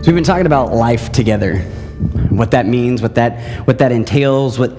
So 0.00 0.06
we've 0.06 0.14
been 0.14 0.24
talking 0.24 0.46
about 0.46 0.72
life 0.72 1.12
together, 1.12 1.58
what 2.30 2.52
that 2.52 2.64
means, 2.64 3.02
what 3.02 3.16
that 3.16 3.66
what 3.66 3.76
that 3.80 3.92
entails, 3.92 4.58
what 4.58 4.70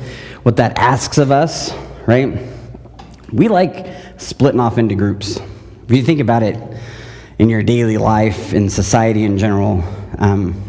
what 0.41 0.55
that 0.55 0.79
asks 0.79 1.19
of 1.19 1.29
us, 1.29 1.71
right? 2.07 2.39
We 3.31 3.47
like 3.47 3.85
splitting 4.17 4.59
off 4.59 4.79
into 4.79 4.95
groups. 4.95 5.37
If 5.37 5.91
you 5.91 6.01
think 6.01 6.21
about 6.21 6.41
it 6.41 6.57
in 7.37 7.49
your 7.49 7.61
daily 7.61 7.99
life, 7.99 8.51
in 8.55 8.67
society 8.67 9.23
in 9.23 9.37
general, 9.37 9.83
um, 10.17 10.59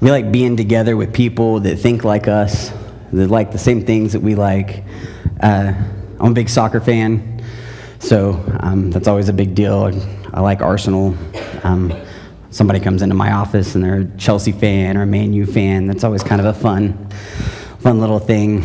we 0.00 0.10
like 0.10 0.32
being 0.32 0.56
together 0.56 0.96
with 0.96 1.14
people 1.14 1.60
that 1.60 1.76
think 1.76 2.02
like 2.02 2.26
us, 2.26 2.72
that 3.12 3.30
like 3.30 3.52
the 3.52 3.58
same 3.58 3.86
things 3.86 4.14
that 4.14 4.20
we 4.20 4.34
like. 4.34 4.82
Uh, 5.40 5.74
I'm 6.18 6.32
a 6.32 6.34
big 6.34 6.48
soccer 6.48 6.80
fan, 6.80 7.44
so 8.00 8.44
um, 8.58 8.90
that's 8.90 9.06
always 9.06 9.28
a 9.28 9.32
big 9.32 9.54
deal. 9.54 9.92
I 10.34 10.40
like 10.40 10.60
Arsenal. 10.60 11.16
Um, 11.62 11.94
somebody 12.50 12.80
comes 12.80 13.02
into 13.02 13.14
my 13.14 13.32
office 13.32 13.74
and 13.74 13.84
they're 13.84 14.00
a 14.00 14.16
Chelsea 14.16 14.52
fan 14.52 14.96
or 14.96 15.02
a 15.02 15.06
Man 15.06 15.32
U 15.32 15.46
fan, 15.46 15.86
that's 15.86 16.04
always 16.04 16.22
kind 16.22 16.40
of 16.40 16.46
a 16.46 16.54
fun, 16.54 17.08
fun 17.80 18.00
little 18.00 18.18
thing. 18.18 18.64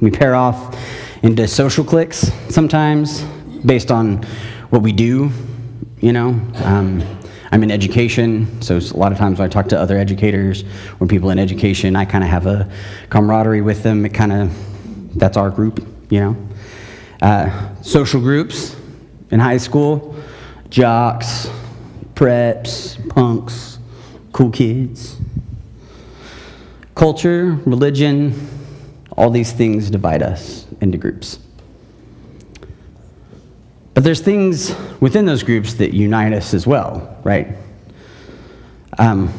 We 0.00 0.10
pair 0.10 0.34
off 0.34 0.78
into 1.22 1.46
social 1.48 1.84
cliques 1.84 2.30
sometimes 2.48 3.22
based 3.64 3.90
on 3.90 4.22
what 4.70 4.82
we 4.82 4.92
do, 4.92 5.30
you 6.00 6.12
know. 6.12 6.40
Um, 6.64 7.02
I'm 7.52 7.62
in 7.64 7.70
education, 7.70 8.62
so 8.62 8.76
a 8.76 8.96
lot 8.96 9.10
of 9.10 9.18
times 9.18 9.38
when 9.38 9.46
I 9.46 9.48
talk 9.48 9.68
to 9.68 9.78
other 9.78 9.98
educators 9.98 10.64
or 11.00 11.06
people 11.06 11.30
in 11.30 11.38
education, 11.38 11.96
I 11.96 12.04
kind 12.04 12.22
of 12.22 12.30
have 12.30 12.46
a 12.46 12.70
camaraderie 13.10 13.60
with 13.60 13.82
them. 13.82 14.06
It 14.06 14.14
kind 14.14 14.32
of, 14.32 15.18
that's 15.18 15.36
our 15.36 15.50
group, 15.50 15.84
you 16.10 16.20
know. 16.20 16.36
Uh, 17.20 17.74
social 17.82 18.20
groups 18.20 18.76
in 19.30 19.40
high 19.40 19.56
school, 19.56 20.14
jocks, 20.70 21.50
preps, 22.20 23.08
punks, 23.08 23.78
cool 24.34 24.50
kids. 24.50 25.16
Culture, 26.94 27.58
religion, 27.64 28.46
all 29.16 29.30
these 29.30 29.52
things 29.52 29.88
divide 29.88 30.22
us 30.22 30.66
into 30.82 30.98
groups. 30.98 31.38
But 33.94 34.04
there's 34.04 34.20
things 34.20 34.74
within 35.00 35.24
those 35.24 35.42
groups 35.42 35.72
that 35.74 35.94
unite 35.94 36.34
us 36.34 36.52
as 36.52 36.66
well, 36.66 37.18
right? 37.24 37.56
Um, 38.98 39.30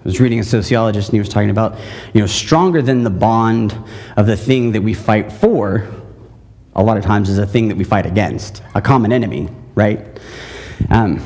I 0.00 0.04
was 0.04 0.18
reading 0.18 0.40
a 0.40 0.44
sociologist 0.44 1.10
and 1.10 1.12
he 1.12 1.18
was 1.18 1.28
talking 1.28 1.50
about, 1.50 1.78
you 2.14 2.22
know, 2.22 2.26
stronger 2.26 2.80
than 2.80 3.04
the 3.04 3.10
bond 3.10 3.76
of 4.16 4.26
the 4.26 4.36
thing 4.38 4.72
that 4.72 4.80
we 4.80 4.94
fight 4.94 5.30
for, 5.30 5.86
a 6.74 6.82
lot 6.82 6.96
of 6.96 7.04
times 7.04 7.28
is 7.28 7.36
a 7.36 7.46
thing 7.46 7.68
that 7.68 7.76
we 7.76 7.84
fight 7.84 8.06
against, 8.06 8.62
a 8.74 8.80
common 8.80 9.12
enemy, 9.12 9.50
right? 9.74 10.18
Um, 10.88 11.22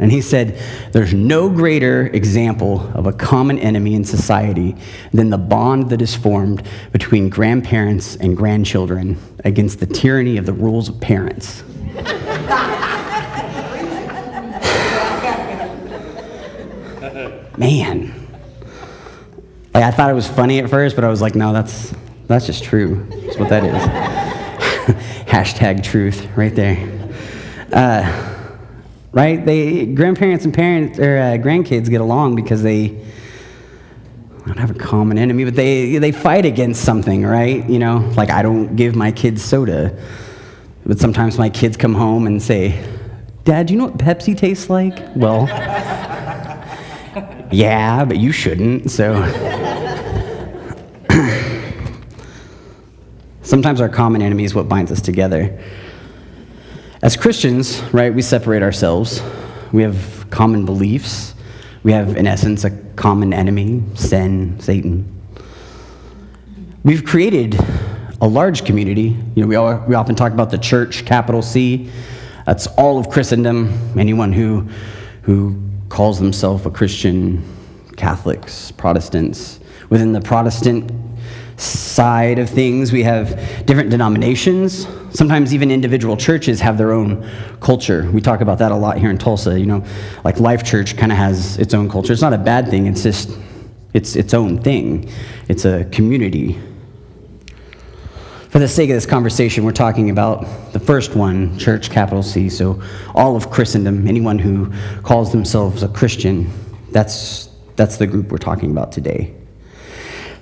and 0.00 0.10
he 0.10 0.22
said, 0.22 0.58
There's 0.92 1.12
no 1.12 1.50
greater 1.50 2.06
example 2.06 2.90
of 2.94 3.06
a 3.06 3.12
common 3.12 3.58
enemy 3.58 3.94
in 3.94 4.04
society 4.04 4.74
than 5.12 5.28
the 5.28 5.38
bond 5.38 5.90
that 5.90 6.00
is 6.00 6.16
formed 6.16 6.66
between 6.90 7.28
grandparents 7.28 8.16
and 8.16 8.34
grandchildren 8.34 9.18
against 9.44 9.78
the 9.78 9.86
tyranny 9.86 10.38
of 10.38 10.46
the 10.46 10.54
rules 10.54 10.88
of 10.88 10.98
parents. 11.00 11.62
Man. 17.58 18.14
Like, 19.74 19.84
I 19.84 19.90
thought 19.90 20.10
it 20.10 20.14
was 20.14 20.26
funny 20.26 20.60
at 20.60 20.70
first, 20.70 20.96
but 20.96 21.04
I 21.04 21.08
was 21.08 21.20
like, 21.20 21.34
no, 21.34 21.52
that's, 21.52 21.92
that's 22.26 22.46
just 22.46 22.64
true. 22.64 23.06
That's 23.26 23.36
what 23.36 23.50
that 23.50 23.64
is. 23.64 23.74
Hashtag 25.26 25.84
truth 25.84 26.26
right 26.36 26.54
there. 26.54 26.78
Uh, 27.70 28.39
right? 29.12 29.44
They 29.44 29.86
grandparents 29.86 30.44
and 30.44 30.54
parents 30.54 30.98
or 30.98 31.18
uh, 31.18 31.38
grandkids 31.38 31.90
get 31.90 32.00
along 32.00 32.36
because 32.36 32.62
they 32.62 32.88
don't 34.46 34.58
have 34.58 34.70
a 34.70 34.78
common 34.78 35.18
enemy, 35.18 35.44
but 35.44 35.54
they 35.54 35.98
they 35.98 36.12
fight 36.12 36.44
against 36.44 36.84
something, 36.84 37.24
right? 37.24 37.68
You 37.68 37.78
know, 37.78 37.98
like 38.16 38.30
I 38.30 38.42
don't 38.42 38.76
give 38.76 38.96
my 38.96 39.12
kids 39.12 39.42
soda, 39.42 39.96
but 40.84 40.98
sometimes 40.98 41.38
my 41.38 41.50
kids 41.50 41.76
come 41.76 41.94
home 41.94 42.26
and 42.26 42.42
say, 42.42 42.82
"Dad, 43.44 43.66
do 43.66 43.74
you 43.74 43.78
know 43.78 43.86
what 43.86 43.98
Pepsi 43.98 44.36
tastes 44.36 44.70
like?" 44.70 44.98
Well, 45.14 45.46
yeah, 47.52 48.04
but 48.04 48.18
you 48.18 48.32
shouldn't. 48.32 48.90
So. 48.90 49.14
Sometimes 53.42 53.80
our 53.80 53.88
common 53.88 54.22
enemy 54.22 54.44
is 54.44 54.54
what 54.54 54.68
binds 54.68 54.92
us 54.92 55.00
together. 55.00 55.58
As 57.02 57.16
Christians, 57.16 57.80
right, 57.94 58.12
we 58.12 58.20
separate 58.20 58.62
ourselves. 58.62 59.22
We 59.72 59.82
have 59.82 60.26
common 60.28 60.66
beliefs. 60.66 61.34
We 61.82 61.92
have, 61.92 62.14
in 62.14 62.26
essence, 62.26 62.64
a 62.64 62.70
common 62.94 63.32
enemy 63.32 63.82
sin, 63.94 64.60
Satan. 64.60 65.08
We've 66.84 67.02
created 67.02 67.58
a 68.20 68.28
large 68.28 68.66
community. 68.66 69.16
You 69.34 69.42
know, 69.42 69.46
we, 69.46 69.56
all, 69.56 69.82
we 69.88 69.94
often 69.94 70.14
talk 70.14 70.32
about 70.32 70.50
the 70.50 70.58
church, 70.58 71.06
capital 71.06 71.40
C. 71.40 71.90
That's 72.44 72.66
all 72.66 72.98
of 72.98 73.08
Christendom. 73.08 73.98
Anyone 73.98 74.34
who, 74.34 74.68
who 75.22 75.58
calls 75.88 76.18
themselves 76.20 76.66
a 76.66 76.70
Christian, 76.70 77.42
Catholics, 77.96 78.72
Protestants. 78.72 79.58
Within 79.88 80.12
the 80.12 80.20
Protestant 80.20 80.92
side 81.60 82.38
of 82.38 82.48
things, 82.48 82.92
we 82.92 83.02
have 83.02 83.66
different 83.66 83.90
denominations. 83.90 84.86
Sometimes 85.10 85.52
even 85.52 85.70
individual 85.70 86.16
churches 86.16 86.60
have 86.60 86.78
their 86.78 86.92
own 86.92 87.28
culture. 87.60 88.10
We 88.12 88.20
talk 88.20 88.40
about 88.40 88.58
that 88.58 88.72
a 88.72 88.76
lot 88.76 88.98
here 88.98 89.10
in 89.10 89.18
Tulsa. 89.18 89.58
You 89.58 89.66
know, 89.66 89.84
like 90.24 90.40
Life 90.40 90.64
Church 90.64 90.96
kind 90.96 91.12
of 91.12 91.18
has 91.18 91.58
its 91.58 91.74
own 91.74 91.88
culture. 91.88 92.12
It's 92.12 92.22
not 92.22 92.32
a 92.32 92.38
bad 92.38 92.68
thing. 92.68 92.86
It's 92.86 93.02
just 93.02 93.30
it's 93.92 94.16
its 94.16 94.34
own 94.34 94.62
thing. 94.62 95.10
It's 95.48 95.64
a 95.64 95.84
community. 95.86 96.58
For 98.50 98.58
the 98.58 98.68
sake 98.68 98.90
of 98.90 98.94
this 98.94 99.06
conversation, 99.06 99.64
we're 99.64 99.72
talking 99.72 100.10
about 100.10 100.72
the 100.72 100.80
first 100.80 101.14
one, 101.14 101.56
church, 101.58 101.90
capital 101.90 102.22
C. 102.22 102.48
So 102.48 102.82
all 103.14 103.36
of 103.36 103.50
Christendom, 103.50 104.08
anyone 104.08 104.38
who 104.38 104.72
calls 105.02 105.30
themselves 105.30 105.82
a 105.82 105.88
Christian, 105.88 106.50
that's 106.90 107.48
that's 107.76 107.96
the 107.96 108.06
group 108.06 108.32
we're 108.32 108.38
talking 108.38 108.70
about 108.70 108.92
today. 108.92 109.34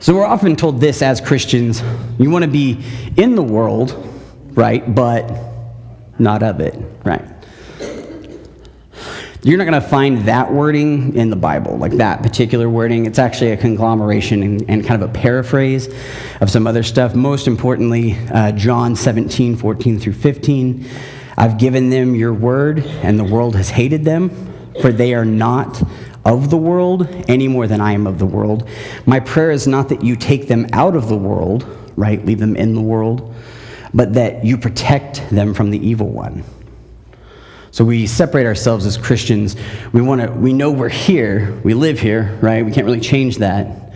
So 0.00 0.14
we're 0.14 0.24
often 0.24 0.54
told 0.54 0.80
this 0.80 1.02
as 1.02 1.20
Christians 1.20 1.82
you 2.18 2.30
want 2.30 2.44
to 2.44 2.50
be 2.50 2.84
in 3.16 3.34
the 3.34 3.42
world, 3.42 3.96
right, 4.52 4.94
but 4.94 5.28
not 6.20 6.44
of 6.44 6.60
it, 6.60 6.76
right? 7.04 7.24
You're 9.42 9.58
not 9.58 9.64
going 9.64 9.80
to 9.80 9.88
find 9.88 10.18
that 10.28 10.52
wording 10.52 11.16
in 11.16 11.30
the 11.30 11.36
Bible, 11.36 11.76
like 11.78 11.92
that 11.92 12.22
particular 12.22 12.68
wording. 12.68 13.06
It's 13.06 13.18
actually 13.18 13.50
a 13.50 13.56
conglomeration 13.56 14.42
and, 14.44 14.70
and 14.70 14.84
kind 14.86 15.02
of 15.02 15.10
a 15.10 15.12
paraphrase 15.12 15.88
of 16.40 16.48
some 16.48 16.68
other 16.68 16.84
stuff. 16.84 17.16
Most 17.16 17.48
importantly, 17.48 18.16
uh, 18.32 18.52
John 18.52 18.94
17, 18.94 19.56
14 19.56 19.98
through 19.98 20.12
15. 20.12 20.88
I've 21.36 21.58
given 21.58 21.90
them 21.90 22.14
your 22.14 22.32
word, 22.32 22.80
and 22.80 23.18
the 23.18 23.24
world 23.24 23.56
has 23.56 23.70
hated 23.70 24.04
them, 24.04 24.30
for 24.80 24.92
they 24.92 25.14
are 25.14 25.24
not 25.24 25.82
of 26.28 26.50
the 26.50 26.56
world 26.56 27.08
any 27.26 27.48
more 27.48 27.66
than 27.66 27.80
I 27.80 27.92
am 27.92 28.06
of 28.06 28.18
the 28.18 28.26
world. 28.26 28.68
My 29.06 29.18
prayer 29.18 29.50
is 29.50 29.66
not 29.66 29.88
that 29.88 30.04
you 30.04 30.14
take 30.14 30.46
them 30.46 30.66
out 30.74 30.94
of 30.94 31.08
the 31.08 31.16
world, 31.16 31.64
right? 31.96 32.24
Leave 32.24 32.38
them 32.38 32.54
in 32.54 32.74
the 32.74 32.82
world, 32.82 33.34
but 33.94 34.12
that 34.12 34.44
you 34.44 34.58
protect 34.58 35.28
them 35.30 35.54
from 35.54 35.70
the 35.70 35.78
evil 35.78 36.10
one. 36.10 36.44
So 37.70 37.84
we 37.84 38.06
separate 38.06 38.46
ourselves 38.46 38.84
as 38.84 38.98
Christians. 38.98 39.56
We 39.92 40.02
want 40.02 40.20
to 40.20 40.30
we 40.30 40.52
know 40.52 40.70
we're 40.70 40.88
here. 40.88 41.58
We 41.64 41.74
live 41.74 41.98
here, 41.98 42.38
right? 42.42 42.64
We 42.64 42.72
can't 42.72 42.86
really 42.86 43.00
change 43.00 43.38
that. 43.38 43.92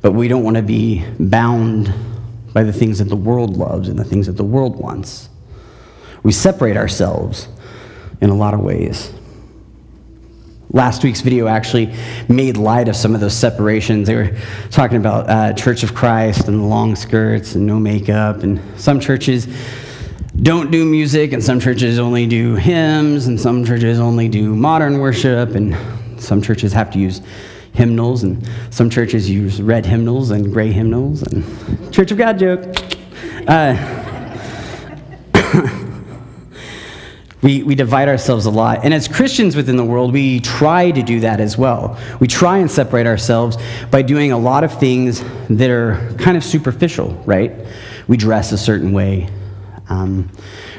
But 0.00 0.12
we 0.12 0.28
don't 0.28 0.44
want 0.44 0.56
to 0.56 0.62
be 0.62 1.04
bound 1.18 1.92
by 2.52 2.62
the 2.62 2.72
things 2.72 3.00
that 3.00 3.08
the 3.08 3.16
world 3.16 3.56
loves 3.56 3.88
and 3.88 3.98
the 3.98 4.04
things 4.04 4.26
that 4.28 4.36
the 4.36 4.44
world 4.44 4.76
wants. 4.76 5.28
We 6.22 6.32
separate 6.32 6.76
ourselves 6.76 7.48
in 8.20 8.30
a 8.30 8.34
lot 8.34 8.54
of 8.54 8.60
ways. 8.60 9.12
Last 10.70 11.04
week's 11.04 11.20
video 11.20 11.46
actually 11.46 11.94
made 12.28 12.56
light 12.56 12.88
of 12.88 12.96
some 12.96 13.14
of 13.14 13.20
those 13.20 13.34
separations. 13.34 14.08
They 14.08 14.16
were 14.16 14.36
talking 14.70 14.96
about 14.96 15.30
uh, 15.30 15.52
Church 15.52 15.82
of 15.82 15.94
Christ 15.94 16.48
and 16.48 16.60
the 16.60 16.64
long 16.64 16.96
skirts 16.96 17.54
and 17.54 17.66
no 17.66 17.78
makeup, 17.78 18.42
and 18.42 18.60
some 18.78 18.98
churches 18.98 19.46
don't 20.42 20.70
do 20.70 20.84
music, 20.84 21.32
and 21.32 21.42
some 21.42 21.60
churches 21.60 21.98
only 21.98 22.26
do 22.26 22.56
hymns, 22.56 23.26
and 23.26 23.40
some 23.40 23.64
churches 23.64 23.98
only 23.98 24.28
do 24.28 24.54
modern 24.54 24.98
worship, 24.98 25.54
and 25.54 25.74
some 26.20 26.42
churches 26.42 26.72
have 26.72 26.90
to 26.90 26.98
use 26.98 27.22
hymnals, 27.72 28.24
and 28.24 28.46
some 28.70 28.90
churches 28.90 29.30
use 29.30 29.62
red 29.62 29.86
hymnals 29.86 30.30
and 30.30 30.52
gray 30.52 30.72
hymnals, 30.72 31.22
and 31.22 31.92
Church 31.92 32.10
of 32.10 32.18
God 32.18 32.38
joke. 32.38 32.74
Uh, 33.46 33.74
We, 37.46 37.62
we 37.62 37.76
divide 37.76 38.08
ourselves 38.08 38.46
a 38.46 38.50
lot. 38.50 38.80
And 38.84 38.92
as 38.92 39.06
Christians 39.06 39.54
within 39.54 39.76
the 39.76 39.84
world, 39.84 40.12
we 40.12 40.40
try 40.40 40.90
to 40.90 41.00
do 41.00 41.20
that 41.20 41.38
as 41.38 41.56
well. 41.56 41.96
We 42.18 42.26
try 42.26 42.58
and 42.58 42.68
separate 42.68 43.06
ourselves 43.06 43.56
by 43.88 44.02
doing 44.02 44.32
a 44.32 44.36
lot 44.36 44.64
of 44.64 44.76
things 44.80 45.22
that 45.48 45.70
are 45.70 46.12
kind 46.18 46.36
of 46.36 46.42
superficial, 46.42 47.12
right? 47.24 47.52
We 48.08 48.16
dress 48.16 48.50
a 48.50 48.58
certain 48.58 48.90
way. 48.90 49.28
Um, 49.88 50.28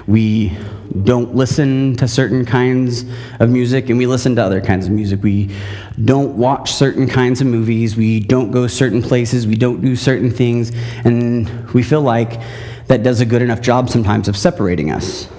we 0.07 0.57
don't 1.03 1.33
listen 1.33 1.95
to 1.95 2.07
certain 2.07 2.43
kinds 2.43 3.05
of 3.39 3.49
music 3.49 3.87
and 3.87 3.97
we 3.97 4.05
listen 4.05 4.35
to 4.35 4.43
other 4.43 4.59
kinds 4.59 4.87
of 4.87 4.91
music. 4.91 5.23
We 5.23 5.55
don't 6.03 6.35
watch 6.35 6.73
certain 6.73 7.07
kinds 7.07 7.39
of 7.39 7.47
movies. 7.47 7.95
We 7.95 8.19
don't 8.19 8.51
go 8.51 8.67
certain 8.67 9.01
places. 9.01 9.47
We 9.47 9.55
don't 9.55 9.79
do 9.79 9.95
certain 9.95 10.31
things. 10.31 10.73
And 11.05 11.69
we 11.69 11.81
feel 11.81 12.01
like 12.01 12.41
that 12.87 13.03
does 13.03 13.21
a 13.21 13.25
good 13.25 13.41
enough 13.41 13.61
job 13.61 13.89
sometimes 13.89 14.27
of 14.27 14.35
separating 14.35 14.91
us 14.91 15.29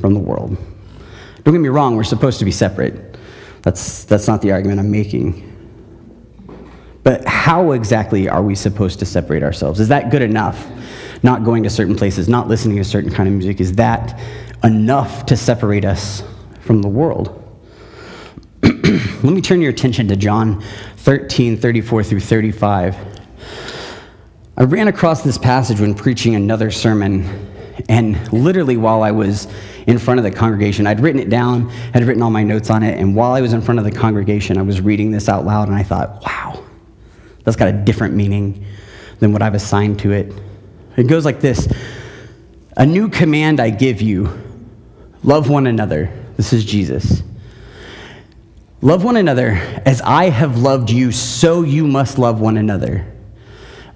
from 0.00 0.14
the 0.14 0.20
world. 0.20 0.56
Don't 1.44 1.54
get 1.54 1.60
me 1.60 1.68
wrong, 1.68 1.96
we're 1.96 2.04
supposed 2.04 2.38
to 2.38 2.44
be 2.44 2.50
separate. 2.50 3.16
That's, 3.62 4.04
that's 4.04 4.26
not 4.26 4.42
the 4.42 4.52
argument 4.52 4.80
I'm 4.80 4.90
making. 4.90 5.46
But 7.02 7.26
how 7.26 7.72
exactly 7.72 8.28
are 8.28 8.42
we 8.42 8.54
supposed 8.54 8.98
to 8.98 9.06
separate 9.06 9.42
ourselves? 9.42 9.80
Is 9.80 9.88
that 9.88 10.10
good 10.10 10.22
enough? 10.22 10.68
Not 11.22 11.44
going 11.44 11.62
to 11.62 11.70
certain 11.70 11.96
places, 11.96 12.28
not 12.28 12.48
listening 12.48 12.76
to 12.76 12.84
certain 12.84 13.10
kind 13.10 13.28
of 13.28 13.34
music, 13.34 13.60
is 13.60 13.74
that 13.74 14.18
enough 14.64 15.26
to 15.26 15.36
separate 15.36 15.84
us 15.84 16.22
from 16.60 16.82
the 16.82 16.88
world? 16.88 17.36
Let 18.62 19.24
me 19.24 19.40
turn 19.40 19.60
your 19.60 19.70
attention 19.70 20.08
to 20.08 20.16
John 20.16 20.62
13, 20.98 21.56
34 21.56 22.04
through 22.04 22.20
35. 22.20 22.96
I 24.56 24.64
ran 24.64 24.88
across 24.88 25.22
this 25.22 25.38
passage 25.38 25.80
when 25.80 25.94
preaching 25.94 26.34
another 26.34 26.70
sermon, 26.70 27.49
and 27.88 28.32
literally 28.32 28.76
while 28.76 29.02
I 29.02 29.10
was 29.10 29.48
in 29.86 29.98
front 29.98 30.18
of 30.18 30.24
the 30.24 30.30
congregation, 30.30 30.86
I'd 30.86 31.00
written 31.00 31.20
it 31.20 31.30
down, 31.30 31.68
had 31.92 32.04
written 32.04 32.22
all 32.22 32.30
my 32.30 32.42
notes 32.42 32.70
on 32.70 32.82
it, 32.82 32.98
and 32.98 33.14
while 33.14 33.32
I 33.32 33.40
was 33.40 33.52
in 33.52 33.62
front 33.62 33.78
of 33.78 33.84
the 33.84 33.90
congregation, 33.90 34.58
I 34.58 34.62
was 34.62 34.80
reading 34.80 35.10
this 35.10 35.28
out 35.28 35.44
loud, 35.44 35.68
and 35.68 35.76
I 35.76 35.82
thought, 35.82 36.22
wow, 36.24 36.62
that's 37.44 37.56
got 37.56 37.68
a 37.68 37.72
different 37.72 38.14
meaning 38.14 38.64
than 39.18 39.32
what 39.32 39.42
I've 39.42 39.54
assigned 39.54 39.98
to 40.00 40.12
it. 40.12 40.32
It 40.96 41.06
goes 41.06 41.24
like 41.24 41.40
this 41.40 41.68
A 42.76 42.84
new 42.84 43.08
command 43.08 43.60
I 43.60 43.70
give 43.70 44.00
you 44.00 44.30
love 45.22 45.48
one 45.48 45.66
another. 45.66 46.12
This 46.36 46.52
is 46.52 46.64
Jesus. 46.64 47.22
Love 48.82 49.04
one 49.04 49.16
another 49.16 49.50
as 49.84 50.00
I 50.00 50.30
have 50.30 50.58
loved 50.58 50.90
you, 50.90 51.12
so 51.12 51.62
you 51.62 51.86
must 51.86 52.18
love 52.18 52.40
one 52.40 52.56
another. 52.56 53.06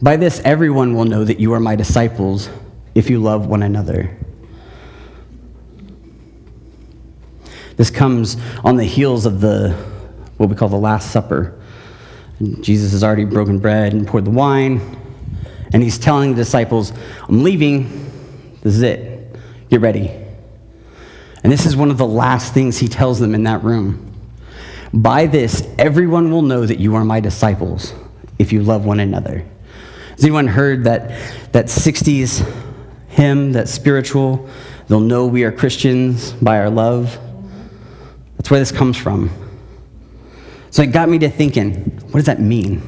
By 0.03 0.17
this, 0.17 0.41
everyone 0.45 0.95
will 0.95 1.07
know 1.07 1.25
that 1.25 1.41
you 1.41 1.55
are 1.55 1.61
my 1.61 1.77
disciples 1.77 2.51
if 2.95 3.11
you 3.11 3.21
love 3.21 3.47
one 3.47 3.63
another. 3.63 4.17
This 7.77 7.91
comes 7.91 8.37
on 8.63 8.77
the 8.77 8.85
heels 8.85 9.27
of 9.27 9.41
the 9.41 9.73
what 10.37 10.49
we 10.49 10.57
call 10.57 10.69
the 10.69 10.77
Last 10.77 11.11
Supper. 11.11 11.61
Jesus 12.61 12.93
has 12.93 13.05
already 13.05 13.25
broken 13.25 13.59
bread 13.59 13.93
and 13.93 14.07
poured 14.07 14.25
the 14.25 14.31
wine, 14.31 14.81
and 15.73 15.83
he's 15.83 15.99
telling 15.99 16.31
the 16.31 16.37
disciples, 16.37 16.93
I'm 17.29 17.43
leaving. 17.43 18.11
This 18.63 18.75
is 18.77 18.83
it. 18.83 19.37
Get 19.71 19.81
ready. 19.81 20.11
And 21.43 21.53
this 21.53 21.67
is 21.67 21.77
one 21.77 21.91
of 21.91 21.99
the 21.99 22.07
last 22.07 22.55
things 22.55 22.79
he 22.79 22.89
tells 22.89 23.21
them 23.21 23.35
in 23.35 23.43
that 23.45 23.63
room. 23.63 24.13
By 24.93 25.27
this, 25.27 25.69
everyone 25.79 26.31
will 26.31 26.43
know 26.43 26.65
that 26.65 26.79
you 26.79 26.95
are 26.95 27.05
my 27.05 27.21
disciples 27.21 27.93
if 28.39 28.53
you 28.53 28.63
love 28.63 28.85
one 28.87 29.01
another. 29.01 29.45
Has 30.13 30.25
anyone 30.25 30.47
heard 30.47 30.85
that, 30.85 31.09
that 31.53 31.67
60s 31.67 32.64
hymn, 33.15 33.53
that's 33.53 33.71
spiritual, 33.71 34.49
they'll 34.89 35.01
know 35.01 35.27
we 35.27 35.45
are 35.45 35.53
Christians 35.53 36.33
by 36.33 36.59
our 36.59 36.71
love? 36.71 37.19
That's 38.37 38.51
where 38.51 38.61
this 38.61 38.73
comes 38.73 38.97
from. 38.97 39.31
So 40.71 40.83
it 40.83 40.89
got 40.89 41.09
me 41.09 41.19
to 41.21 41.31
thinking, 41.31 41.75
what 42.11 42.15
does 42.15 42.27
that 42.27 42.41
mean? 42.41 42.83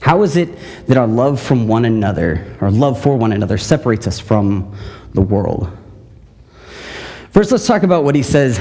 How 0.00 0.22
is 0.22 0.36
it 0.36 0.56
that 0.86 0.96
our 0.96 1.06
love 1.06 1.40
from 1.40 1.66
one 1.66 1.84
another, 1.84 2.56
our 2.60 2.70
love 2.70 3.02
for 3.02 3.16
one 3.16 3.32
another, 3.32 3.58
separates 3.58 4.06
us 4.06 4.20
from 4.20 4.76
the 5.14 5.20
world? 5.20 5.70
First, 7.30 7.50
let's 7.50 7.66
talk 7.66 7.82
about 7.82 8.04
what 8.04 8.14
he 8.14 8.22
says 8.22 8.58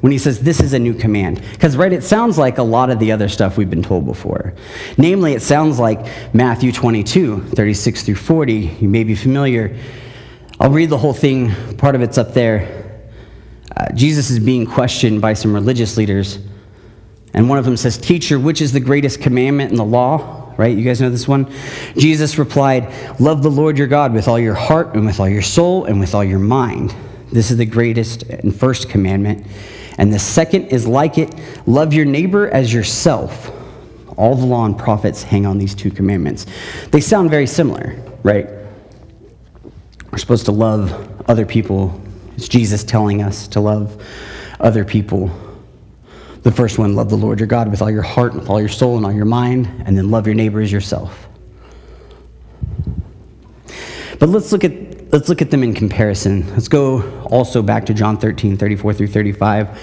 when 0.00 0.12
he 0.12 0.18
says 0.18 0.40
this 0.40 0.60
is 0.60 0.72
a 0.72 0.78
new 0.78 0.94
command. 0.94 1.42
Because, 1.52 1.76
right, 1.76 1.92
it 1.92 2.02
sounds 2.02 2.38
like 2.38 2.58
a 2.58 2.62
lot 2.62 2.90
of 2.90 2.98
the 2.98 3.12
other 3.12 3.28
stuff 3.28 3.56
we've 3.56 3.70
been 3.70 3.82
told 3.82 4.06
before. 4.06 4.54
Namely, 4.96 5.34
it 5.34 5.42
sounds 5.42 5.78
like 5.78 6.34
Matthew 6.34 6.72
22, 6.72 7.40
36 7.42 8.02
through 8.02 8.14
40. 8.16 8.54
You 8.80 8.88
may 8.88 9.04
be 9.04 9.14
familiar. 9.14 9.76
I'll 10.60 10.70
read 10.70 10.90
the 10.90 10.98
whole 10.98 11.14
thing, 11.14 11.76
part 11.76 11.94
of 11.94 12.02
it's 12.02 12.18
up 12.18 12.34
there. 12.34 13.00
Uh, 13.76 13.92
Jesus 13.92 14.30
is 14.30 14.38
being 14.38 14.66
questioned 14.66 15.20
by 15.20 15.34
some 15.34 15.54
religious 15.54 15.96
leaders 15.96 16.38
and 17.34 17.48
one 17.48 17.58
of 17.58 17.64
them 17.64 17.76
says, 17.76 17.98
Teacher, 17.98 18.38
which 18.38 18.60
is 18.60 18.72
the 18.72 18.80
greatest 18.80 19.20
commandment 19.20 19.70
in 19.70 19.76
the 19.76 19.84
law? 19.84 20.54
Right? 20.56 20.76
You 20.76 20.82
guys 20.82 21.00
know 21.00 21.10
this 21.10 21.28
one? 21.28 21.52
Jesus 21.96 22.36
replied, 22.38 22.92
Love 23.20 23.42
the 23.42 23.50
Lord 23.50 23.78
your 23.78 23.86
God 23.86 24.12
with 24.12 24.26
all 24.26 24.40
your 24.40 24.54
heart 24.54 24.94
and 24.94 25.06
with 25.06 25.20
all 25.20 25.28
your 25.28 25.42
soul 25.42 25.84
and 25.84 26.00
with 26.00 26.14
all 26.14 26.24
your 26.24 26.40
mind. 26.40 26.94
This 27.30 27.50
is 27.50 27.56
the 27.56 27.66
greatest 27.66 28.24
and 28.24 28.54
first 28.54 28.88
commandment. 28.88 29.46
And 29.98 30.12
the 30.12 30.18
second 30.18 30.68
is 30.68 30.86
like 30.86 31.18
it 31.18 31.32
love 31.66 31.92
your 31.92 32.06
neighbor 32.06 32.48
as 32.48 32.72
yourself. 32.72 33.52
All 34.16 34.34
the 34.34 34.46
law 34.46 34.64
and 34.64 34.76
prophets 34.76 35.22
hang 35.22 35.46
on 35.46 35.58
these 35.58 35.74
two 35.74 35.90
commandments. 35.90 36.46
They 36.90 37.00
sound 37.00 37.30
very 37.30 37.46
similar, 37.46 37.94
right? 38.24 38.48
We're 40.18 40.22
supposed 40.22 40.46
to 40.46 40.52
love 40.52 41.22
other 41.28 41.46
people. 41.46 42.02
It's 42.34 42.48
Jesus 42.48 42.82
telling 42.82 43.22
us 43.22 43.46
to 43.46 43.60
love 43.60 44.04
other 44.58 44.84
people. 44.84 45.30
The 46.42 46.50
first 46.50 46.76
one, 46.76 46.96
love 46.96 47.08
the 47.08 47.16
Lord 47.16 47.38
your 47.38 47.46
God 47.46 47.70
with 47.70 47.80
all 47.80 47.88
your 47.88 48.02
heart, 48.02 48.32
and 48.32 48.40
with 48.40 48.50
all 48.50 48.58
your 48.58 48.68
soul, 48.68 48.96
and 48.96 49.06
all 49.06 49.12
your 49.12 49.26
mind, 49.26 49.68
and 49.86 49.96
then 49.96 50.10
love 50.10 50.26
your 50.26 50.34
neighbor 50.34 50.60
as 50.60 50.72
yourself. 50.72 51.28
But 54.18 54.28
let's 54.30 54.50
look 54.50 54.64
at 54.64 55.12
let's 55.12 55.28
look 55.28 55.40
at 55.40 55.52
them 55.52 55.62
in 55.62 55.72
comparison. 55.72 56.50
Let's 56.50 56.66
go 56.66 57.20
also 57.26 57.62
back 57.62 57.86
to 57.86 57.94
John 57.94 58.18
13, 58.18 58.56
34 58.56 58.94
through 58.94 59.06
35. 59.06 59.80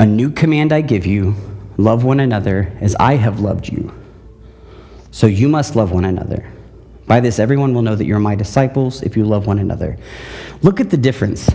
A 0.00 0.06
new 0.06 0.30
command 0.30 0.72
I 0.72 0.80
give 0.80 1.04
you, 1.04 1.34
love 1.76 2.02
one 2.02 2.20
another 2.20 2.74
as 2.80 2.96
I 2.98 3.16
have 3.16 3.40
loved 3.40 3.68
you. 3.68 3.92
So 5.10 5.26
you 5.26 5.50
must 5.50 5.76
love 5.76 5.92
one 5.92 6.06
another. 6.06 6.50
By 7.08 7.20
this 7.20 7.38
everyone 7.38 7.74
will 7.74 7.82
know 7.82 7.96
that 7.96 8.04
you're 8.04 8.20
my 8.20 8.34
disciples 8.34 9.02
if 9.02 9.16
you 9.16 9.24
love 9.24 9.46
one 9.46 9.58
another. 9.58 9.96
Look 10.62 10.78
at 10.78 10.90
the 10.90 10.96
difference. 10.96 11.50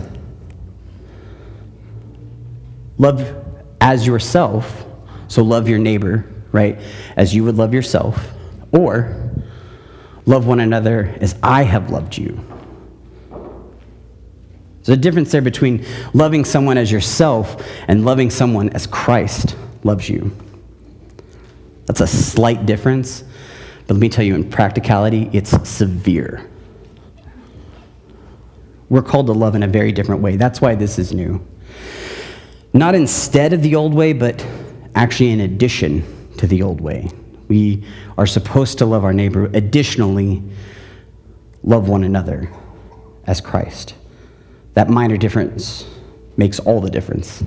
Love 2.98 3.44
as 3.80 4.06
yourself, 4.06 4.84
so 5.28 5.42
love 5.42 5.68
your 5.68 5.78
neighbor, 5.78 6.26
right, 6.52 6.78
as 7.16 7.34
you 7.34 7.44
would 7.44 7.56
love 7.56 7.72
yourself, 7.72 8.32
or 8.72 9.30
love 10.26 10.46
one 10.46 10.60
another 10.60 11.16
as 11.20 11.36
I 11.42 11.62
have 11.62 11.90
loved 11.90 12.16
you. 12.16 12.44
There's 14.82 14.98
a 14.98 15.00
difference 15.00 15.32
there 15.32 15.42
between 15.42 15.86
loving 16.12 16.44
someone 16.44 16.78
as 16.78 16.92
yourself 16.92 17.64
and 17.88 18.04
loving 18.04 18.30
someone 18.30 18.70
as 18.70 18.86
Christ 18.86 19.56
loves 19.82 20.08
you. 20.08 20.36
That's 21.86 22.00
a 22.00 22.06
slight 22.06 22.66
difference, 22.66 23.24
but 23.86 23.94
let 23.94 24.00
me 24.00 24.08
tell 24.08 24.24
you, 24.24 24.34
in 24.34 24.48
practicality, 24.48 25.28
it's 25.32 25.68
severe. 25.68 26.48
We're 28.88 29.02
called 29.02 29.26
to 29.26 29.32
love 29.32 29.54
in 29.54 29.62
a 29.62 29.68
very 29.68 29.92
different 29.92 30.22
way. 30.22 30.36
That's 30.36 30.60
why 30.60 30.74
this 30.74 30.98
is 30.98 31.12
new. 31.12 31.44
Not 32.72 32.94
instead 32.94 33.52
of 33.52 33.62
the 33.62 33.74
old 33.74 33.94
way, 33.94 34.12
but 34.12 34.46
actually 34.94 35.30
in 35.30 35.40
addition 35.40 36.04
to 36.38 36.46
the 36.46 36.62
old 36.62 36.80
way. 36.80 37.10
We 37.48 37.84
are 38.16 38.26
supposed 38.26 38.78
to 38.78 38.86
love 38.86 39.04
our 39.04 39.12
neighbor, 39.12 39.46
additionally, 39.54 40.42
love 41.62 41.88
one 41.88 42.04
another 42.04 42.50
as 43.26 43.40
Christ. 43.40 43.94
That 44.74 44.88
minor 44.88 45.16
difference 45.16 45.86
makes 46.36 46.58
all 46.58 46.80
the 46.80 46.90
difference. 46.90 47.44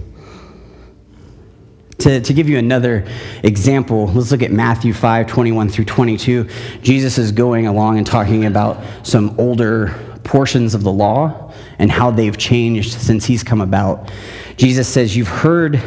To, 2.00 2.22
to 2.22 2.34
give 2.34 2.48
you 2.48 2.60
another 2.60 3.08
example, 3.44 4.08
let's 4.08 4.32
look 4.32 4.44
at 4.44 4.52
Matthew 4.52 4.94
5 4.94 5.26
21 5.26 5.70
through 5.70 5.86
22. 5.86 6.48
Jesus 6.84 7.18
is 7.18 7.32
going 7.32 7.66
along 7.66 7.98
and 7.98 8.06
talking 8.06 8.46
about 8.46 8.84
some 9.02 9.34
older 9.40 10.20
portions 10.24 10.76
of 10.76 10.84
the 10.84 10.92
law 10.92 11.52
and 11.80 11.90
how 11.90 12.12
they've 12.12 12.38
changed 12.38 12.94
since 12.94 13.26
he's 13.26 13.44
come 13.44 13.62
about. 13.62 14.12
Jesus 14.58 14.88
says, 14.88 15.16
You've 15.16 15.28
heard 15.28 15.82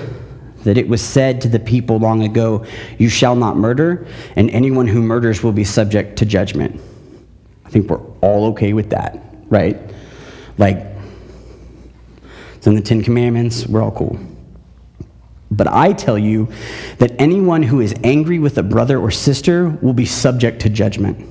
that 0.64 0.76
it 0.76 0.88
was 0.88 1.00
said 1.00 1.40
to 1.42 1.48
the 1.48 1.60
people 1.60 1.98
long 1.98 2.22
ago, 2.24 2.64
You 2.98 3.08
shall 3.08 3.36
not 3.36 3.56
murder, 3.56 4.06
and 4.36 4.50
anyone 4.50 4.88
who 4.88 5.02
murders 5.02 5.42
will 5.42 5.52
be 5.52 5.64
subject 5.64 6.18
to 6.18 6.26
judgment. 6.26 6.80
I 7.64 7.70
think 7.70 7.88
we're 7.88 8.04
all 8.20 8.46
okay 8.46 8.72
with 8.72 8.90
that, 8.90 9.22
right? 9.48 9.78
Like, 10.58 10.86
it's 12.56 12.66
in 12.66 12.74
the 12.74 12.82
Ten 12.82 13.02
Commandments, 13.02 13.66
we're 13.66 13.82
all 13.82 13.92
cool. 13.92 14.18
But 15.50 15.66
I 15.66 15.92
tell 15.92 16.18
you 16.18 16.48
that 16.98 17.12
anyone 17.18 17.62
who 17.64 17.80
is 17.80 17.94
angry 18.04 18.38
with 18.38 18.56
a 18.58 18.62
brother 18.62 18.98
or 18.98 19.10
sister 19.10 19.68
will 19.68 19.92
be 19.92 20.06
subject 20.06 20.62
to 20.62 20.68
judgment. 20.68 21.28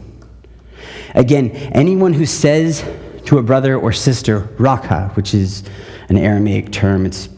Again, 1.15 1.51
anyone 1.51 2.13
who 2.13 2.25
says 2.25 2.83
to 3.25 3.37
a 3.37 3.43
brother 3.43 3.77
or 3.77 3.93
sister, 3.93 4.49
raka, 4.57 5.11
which 5.13 5.33
is 5.33 5.63
an 6.09 6.17
Aramaic 6.17 6.71
term, 6.71 7.05
it's, 7.05 7.29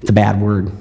it's 0.00 0.10
a 0.10 0.12
bad 0.12 0.40
word. 0.40 0.72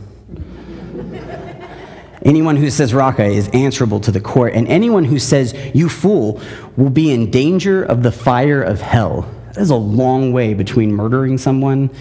anyone 2.24 2.56
who 2.56 2.70
says 2.70 2.94
raka 2.94 3.26
is 3.26 3.50
answerable 3.50 4.00
to 4.02 4.12
the 4.12 4.22
court, 4.22 4.54
and 4.54 4.68
anyone 4.68 5.04
who 5.04 5.20
says, 5.20 5.54
you 5.74 5.88
fool, 5.88 6.42
will 6.78 6.90
be 6.90 7.12
in 7.12 7.30
danger 7.30 7.84
of 7.84 8.04
the 8.04 8.12
fire 8.12 8.62
of 8.62 8.82
hell. 8.82 9.30
There's 9.54 9.70
a 9.70 9.76
long 9.76 10.34
way 10.34 10.54
between 10.54 10.92
murdering 10.92 11.38
someone 11.38 11.92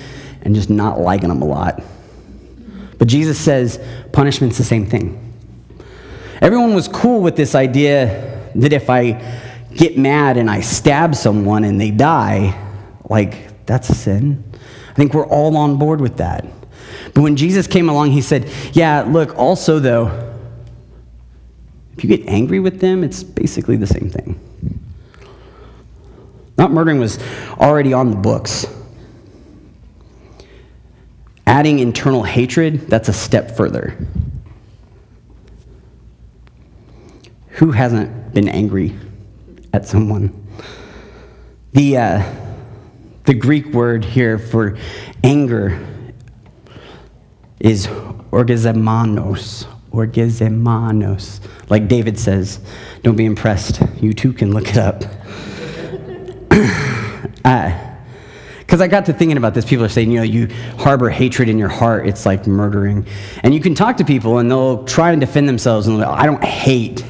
and 0.41 0.55
just 0.55 0.71
not 0.71 1.01
liking 1.01 1.29
them 1.29 1.43
a 1.43 1.47
lot. 1.47 1.83
But 3.03 3.09
Jesus 3.09 3.37
says 3.37 3.85
punishment's 4.13 4.59
the 4.59 4.63
same 4.63 4.87
thing. 4.87 5.35
Everyone 6.41 6.73
was 6.73 6.87
cool 6.87 7.21
with 7.21 7.35
this 7.35 7.57
idea 7.57 8.49
that 8.55 8.73
if 8.73 8.89
I 8.89 9.21
get 9.75 9.99
mad 9.99 10.37
and 10.37 10.49
I 10.49 10.61
stab 10.61 11.17
someone 11.17 11.65
and 11.65 11.81
they 11.81 11.91
die, 11.91 12.57
like, 13.11 13.67
that's 13.67 13.91
a 13.91 13.97
sin. 13.97 14.45
I 14.89 14.95
think 14.95 15.15
we're 15.15 15.27
all 15.27 15.57
on 15.57 15.79
board 15.79 16.01
with 16.01 16.19
that. 16.19 16.47
But 17.13 17.23
when 17.23 17.35
Jesus 17.35 17.67
came 17.67 17.89
along, 17.89 18.13
he 18.13 18.21
said, 18.21 18.49
Yeah, 18.73 19.03
look, 19.03 19.37
also 19.37 19.81
though, 19.81 20.37
if 21.97 22.05
you 22.05 22.17
get 22.17 22.29
angry 22.29 22.61
with 22.61 22.79
them, 22.79 23.03
it's 23.03 23.25
basically 23.25 23.75
the 23.75 23.89
same 23.89 24.11
thing. 24.11 24.39
Not 26.57 26.71
murdering 26.71 27.01
was 27.01 27.19
already 27.59 27.93
on 27.93 28.11
the 28.11 28.17
books. 28.17 28.65
Adding 31.53 31.81
internal 31.81 32.23
hatred, 32.23 32.89
that's 32.89 33.11
a 33.11 33.13
step 33.13 33.51
further. 33.51 33.95
Who 37.49 37.73
hasn't 37.73 38.33
been 38.33 38.49
angry 38.49 38.97
at 39.75 39.87
someone? 39.87 40.33
The, 41.75 41.99
uh, 41.99 42.35
the 43.25 43.35
Greek 43.35 43.67
word 43.67 44.03
here 44.03 44.39
for 44.39 44.79
anger 45.23 45.79
is 47.61 47.87
orgazemanos, 47.87 49.67
orgazemanos. 49.91 51.41
Like 51.69 51.87
David 51.87 52.19
says, 52.19 52.61
don't 53.03 53.17
be 53.17 53.27
impressed. 53.27 53.83
You 54.01 54.15
too 54.15 54.33
can 54.33 54.55
look 54.55 54.69
it 54.71 54.79
up. 54.79 55.05
Because 58.73 58.81
I 58.81 58.89
got 58.89 59.05
to 59.05 59.13
thinking 59.13 59.37
about 59.37 59.53
this. 59.53 59.67
People 59.67 59.85
are 59.85 59.91
saying, 59.91 60.11
you 60.11 60.17
know, 60.17 60.23
you 60.23 60.49
harbor 60.79 61.11
hatred 61.11 61.51
in 61.51 61.59
your 61.59 61.69
heart, 61.69 62.09
it's 62.09 62.25
like 62.25 62.47
murdering. 62.47 63.07
And 63.43 63.53
you 63.53 63.61
can 63.61 63.75
talk 63.75 63.99
to 63.99 64.05
people 64.07 64.39
and 64.39 64.51
they'll 64.51 64.83
try 64.85 65.11
and 65.11 65.21
defend 65.21 65.47
themselves 65.47 65.87
and 65.87 66.01
they'll 66.01 66.07
go, 66.07 66.11
I 66.11 66.25
don't 66.25 66.43
hate 66.43 67.05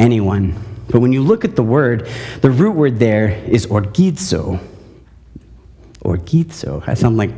anyone. 0.00 0.60
But 0.88 0.98
when 0.98 1.12
you 1.12 1.22
look 1.22 1.44
at 1.44 1.54
the 1.54 1.62
word, 1.62 2.10
the 2.40 2.50
root 2.50 2.72
word 2.72 2.98
there 2.98 3.28
is 3.28 3.68
orgizo. 3.68 4.58
Orgizo. 6.04 6.82
I 6.88 6.94
sound 6.94 7.16
like, 7.16 7.30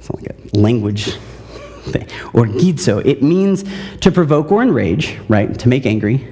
sound 0.00 0.20
like 0.20 0.36
a 0.52 0.58
language 0.58 1.04
thing. 1.84 2.06
Orgizo. 2.32 3.06
It 3.06 3.22
means 3.22 3.64
to 4.00 4.10
provoke 4.10 4.50
or 4.50 4.64
enrage, 4.64 5.16
right? 5.28 5.56
To 5.60 5.68
make 5.68 5.86
angry. 5.86 6.26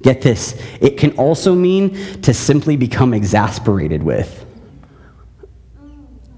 Get 0.00 0.22
this. 0.22 0.58
It 0.80 0.96
can 0.96 1.10
also 1.18 1.54
mean 1.54 2.22
to 2.22 2.32
simply 2.32 2.78
become 2.78 3.12
exasperated 3.12 4.02
with. 4.02 4.44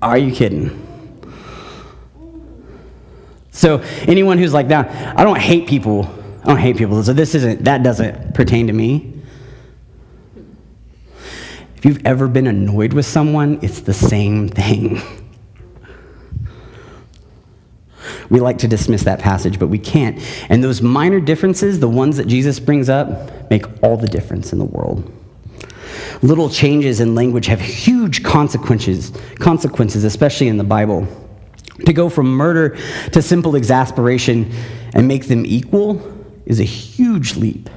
Are 0.00 0.18
you 0.18 0.32
kidding? 0.32 0.84
So 3.50 3.78
anyone 4.06 4.38
who's 4.38 4.54
like 4.54 4.68
that, 4.68 5.18
I 5.18 5.24
don't 5.24 5.38
hate 5.38 5.68
people. 5.68 6.06
I 6.44 6.46
don't 6.46 6.58
hate 6.58 6.76
people. 6.76 7.02
So 7.02 7.12
this 7.12 7.34
isn't 7.34 7.64
that 7.64 7.82
doesn't 7.82 8.34
pertain 8.34 8.68
to 8.68 8.72
me. 8.72 9.14
If 11.76 11.84
you've 11.84 12.04
ever 12.04 12.28
been 12.28 12.46
annoyed 12.46 12.92
with 12.92 13.06
someone, 13.06 13.58
it's 13.62 13.80
the 13.80 13.94
same 13.94 14.48
thing. 14.48 15.00
We 18.30 18.40
like 18.40 18.58
to 18.58 18.68
dismiss 18.68 19.04
that 19.04 19.20
passage, 19.20 19.58
but 19.58 19.68
we 19.68 19.78
can't. 19.78 20.20
And 20.50 20.62
those 20.62 20.82
minor 20.82 21.18
differences, 21.18 21.80
the 21.80 21.88
ones 21.88 22.18
that 22.18 22.26
Jesus 22.26 22.60
brings 22.60 22.90
up, 22.90 23.50
make 23.50 23.64
all 23.82 23.96
the 23.96 24.06
difference 24.06 24.52
in 24.52 24.58
the 24.58 24.66
world. 24.66 25.10
Little 26.22 26.50
changes 26.50 27.00
in 27.00 27.14
language 27.14 27.46
have 27.46 27.60
huge 27.60 28.24
consequences, 28.24 29.12
consequences, 29.38 30.04
especially 30.04 30.48
in 30.48 30.56
the 30.56 30.64
Bible. 30.64 31.06
To 31.86 31.92
go 31.92 32.08
from 32.08 32.26
murder 32.26 32.76
to 33.12 33.22
simple 33.22 33.54
exasperation 33.54 34.52
and 34.94 35.06
make 35.06 35.28
them 35.28 35.46
equal 35.46 36.02
is 36.44 36.58
a 36.58 36.64
huge 36.64 37.36
leap. 37.36 37.70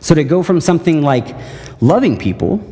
So 0.00 0.14
to 0.14 0.22
go 0.22 0.42
from 0.42 0.60
something 0.60 1.02
like 1.02 1.34
loving 1.80 2.16
people, 2.16 2.62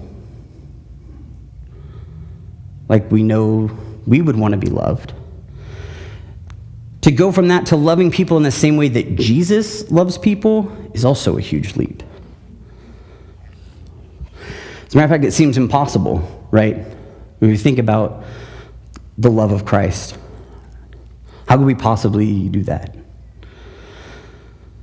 like 2.88 3.10
we 3.10 3.22
know 3.22 3.70
we 4.06 4.20
would 4.20 4.36
want 4.36 4.52
to 4.52 4.58
be 4.58 4.68
loved, 4.68 5.14
to 7.00 7.10
go 7.10 7.32
from 7.32 7.48
that 7.48 7.66
to 7.66 7.76
loving 7.76 8.10
people 8.10 8.36
in 8.36 8.44
the 8.44 8.52
same 8.52 8.76
way 8.76 8.88
that 8.88 9.16
Jesus 9.16 9.90
loves 9.90 10.16
people 10.16 10.70
is 10.94 11.04
also 11.04 11.36
a 11.36 11.40
huge 11.40 11.74
leap. 11.76 12.02
As 14.92 14.94
a 14.94 14.98
matter 14.98 15.04
of 15.06 15.20
fact, 15.22 15.24
it 15.24 15.32
seems 15.32 15.56
impossible, 15.56 16.46
right? 16.50 16.76
When 17.38 17.50
we 17.50 17.56
think 17.56 17.78
about 17.78 18.24
the 19.16 19.30
love 19.30 19.50
of 19.50 19.64
Christ. 19.64 20.18
How 21.48 21.56
could 21.56 21.64
we 21.64 21.74
possibly 21.74 22.50
do 22.50 22.62
that? 22.64 22.94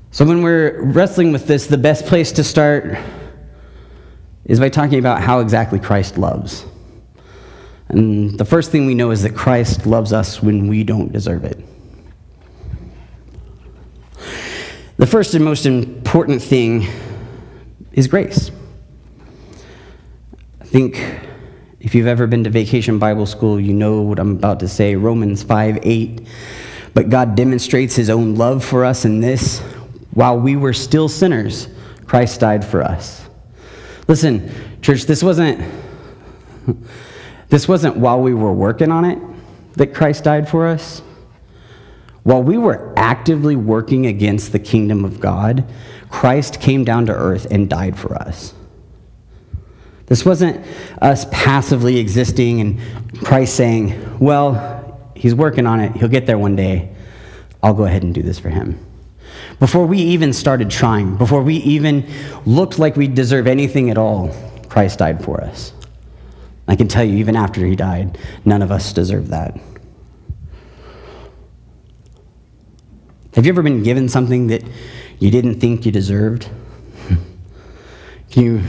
So, 0.09 0.25
when 0.25 0.41
we're 0.41 0.81
wrestling 0.81 1.31
with 1.31 1.45
this, 1.45 1.67
the 1.67 1.77
best 1.77 2.07
place 2.07 2.31
to 2.31 2.43
start 2.43 2.97
is 4.45 4.59
by 4.59 4.69
talking 4.69 4.97
about 4.97 5.21
how 5.21 5.41
exactly 5.41 5.77
Christ 5.77 6.17
loves. 6.17 6.65
And 7.89 8.35
the 8.35 8.45
first 8.45 8.71
thing 8.71 8.87
we 8.87 8.95
know 8.95 9.11
is 9.11 9.21
that 9.21 9.35
Christ 9.35 9.85
loves 9.85 10.11
us 10.11 10.41
when 10.41 10.67
we 10.67 10.83
don't 10.83 11.11
deserve 11.11 11.43
it. 11.43 11.63
The 14.97 15.05
first 15.05 15.35
and 15.35 15.45
most 15.45 15.67
important 15.67 16.41
thing 16.41 16.87
is 17.91 18.07
grace. 18.07 18.49
I 20.69 20.71
think 20.71 21.03
if 21.79 21.95
you've 21.95 22.05
ever 22.05 22.27
been 22.27 22.43
to 22.43 22.51
vacation 22.51 22.99
Bible 22.99 23.25
school, 23.25 23.59
you 23.59 23.73
know 23.73 24.01
what 24.01 24.19
I'm 24.19 24.33
about 24.33 24.59
to 24.59 24.67
say 24.67 24.95
Romans 24.95 25.41
5 25.41 25.79
8. 25.81 26.27
But 26.93 27.09
God 27.09 27.33
demonstrates 27.33 27.95
his 27.95 28.11
own 28.11 28.35
love 28.35 28.63
for 28.63 28.85
us 28.85 29.03
in 29.03 29.19
this 29.19 29.61
while 30.11 30.39
we 30.39 30.55
were 30.55 30.73
still 30.73 31.09
sinners, 31.09 31.69
Christ 32.05 32.41
died 32.41 32.63
for 32.63 32.83
us. 32.83 33.27
Listen, 34.07 34.51
church, 34.83 35.05
this 35.05 35.23
wasn't 35.23 35.59
this 37.49 37.67
wasn't 37.67 37.97
while 37.97 38.21
we 38.21 38.35
were 38.35 38.53
working 38.53 38.91
on 38.91 39.05
it 39.05 39.17
that 39.73 39.95
Christ 39.95 40.23
died 40.23 40.47
for 40.47 40.67
us. 40.67 41.01
While 42.21 42.43
we 42.43 42.59
were 42.59 42.93
actively 42.95 43.55
working 43.55 44.05
against 44.05 44.51
the 44.51 44.59
kingdom 44.59 45.03
of 45.03 45.19
God, 45.19 45.65
Christ 46.11 46.61
came 46.61 46.83
down 46.83 47.07
to 47.07 47.11
earth 47.11 47.47
and 47.49 47.67
died 47.67 47.97
for 47.97 48.13
us. 48.13 48.53
This 50.09 50.25
wasn't 50.25 50.65
us 51.01 51.25
passively 51.31 51.97
existing 51.99 52.61
and 52.61 52.81
Christ 53.23 53.55
saying, 53.55 54.19
Well, 54.19 54.99
he's 55.15 55.35
working 55.35 55.65
on 55.67 55.79
it. 55.79 55.95
He'll 55.95 56.09
get 56.09 56.25
there 56.25 56.37
one 56.37 56.55
day. 56.55 56.93
I'll 57.61 57.75
go 57.75 57.85
ahead 57.85 58.03
and 58.03 58.13
do 58.13 58.23
this 58.23 58.39
for 58.39 58.49
him. 58.49 58.83
Before 59.59 59.85
we 59.85 59.99
even 59.99 60.33
started 60.33 60.69
trying, 60.69 61.15
before 61.17 61.43
we 61.43 61.57
even 61.57 62.09
looked 62.45 62.79
like 62.79 62.95
we 62.95 63.07
deserve 63.07 63.45
anything 63.45 63.89
at 63.89 63.97
all, 63.97 64.35
Christ 64.67 64.99
died 64.99 65.23
for 65.23 65.41
us. 65.41 65.73
I 66.67 66.75
can 66.75 66.87
tell 66.87 67.03
you, 67.03 67.17
even 67.17 67.35
after 67.35 67.65
he 67.65 67.75
died, 67.75 68.17
none 68.45 68.61
of 68.61 68.71
us 68.71 68.93
deserve 68.93 69.29
that. 69.29 69.59
Have 73.35 73.45
you 73.45 73.51
ever 73.51 73.61
been 73.61 73.83
given 73.83 74.09
something 74.09 74.47
that 74.47 74.63
you 75.19 75.29
didn't 75.29 75.59
think 75.59 75.85
you 75.85 75.91
deserved? 75.91 76.49
Can 78.31 78.43
you 78.43 78.63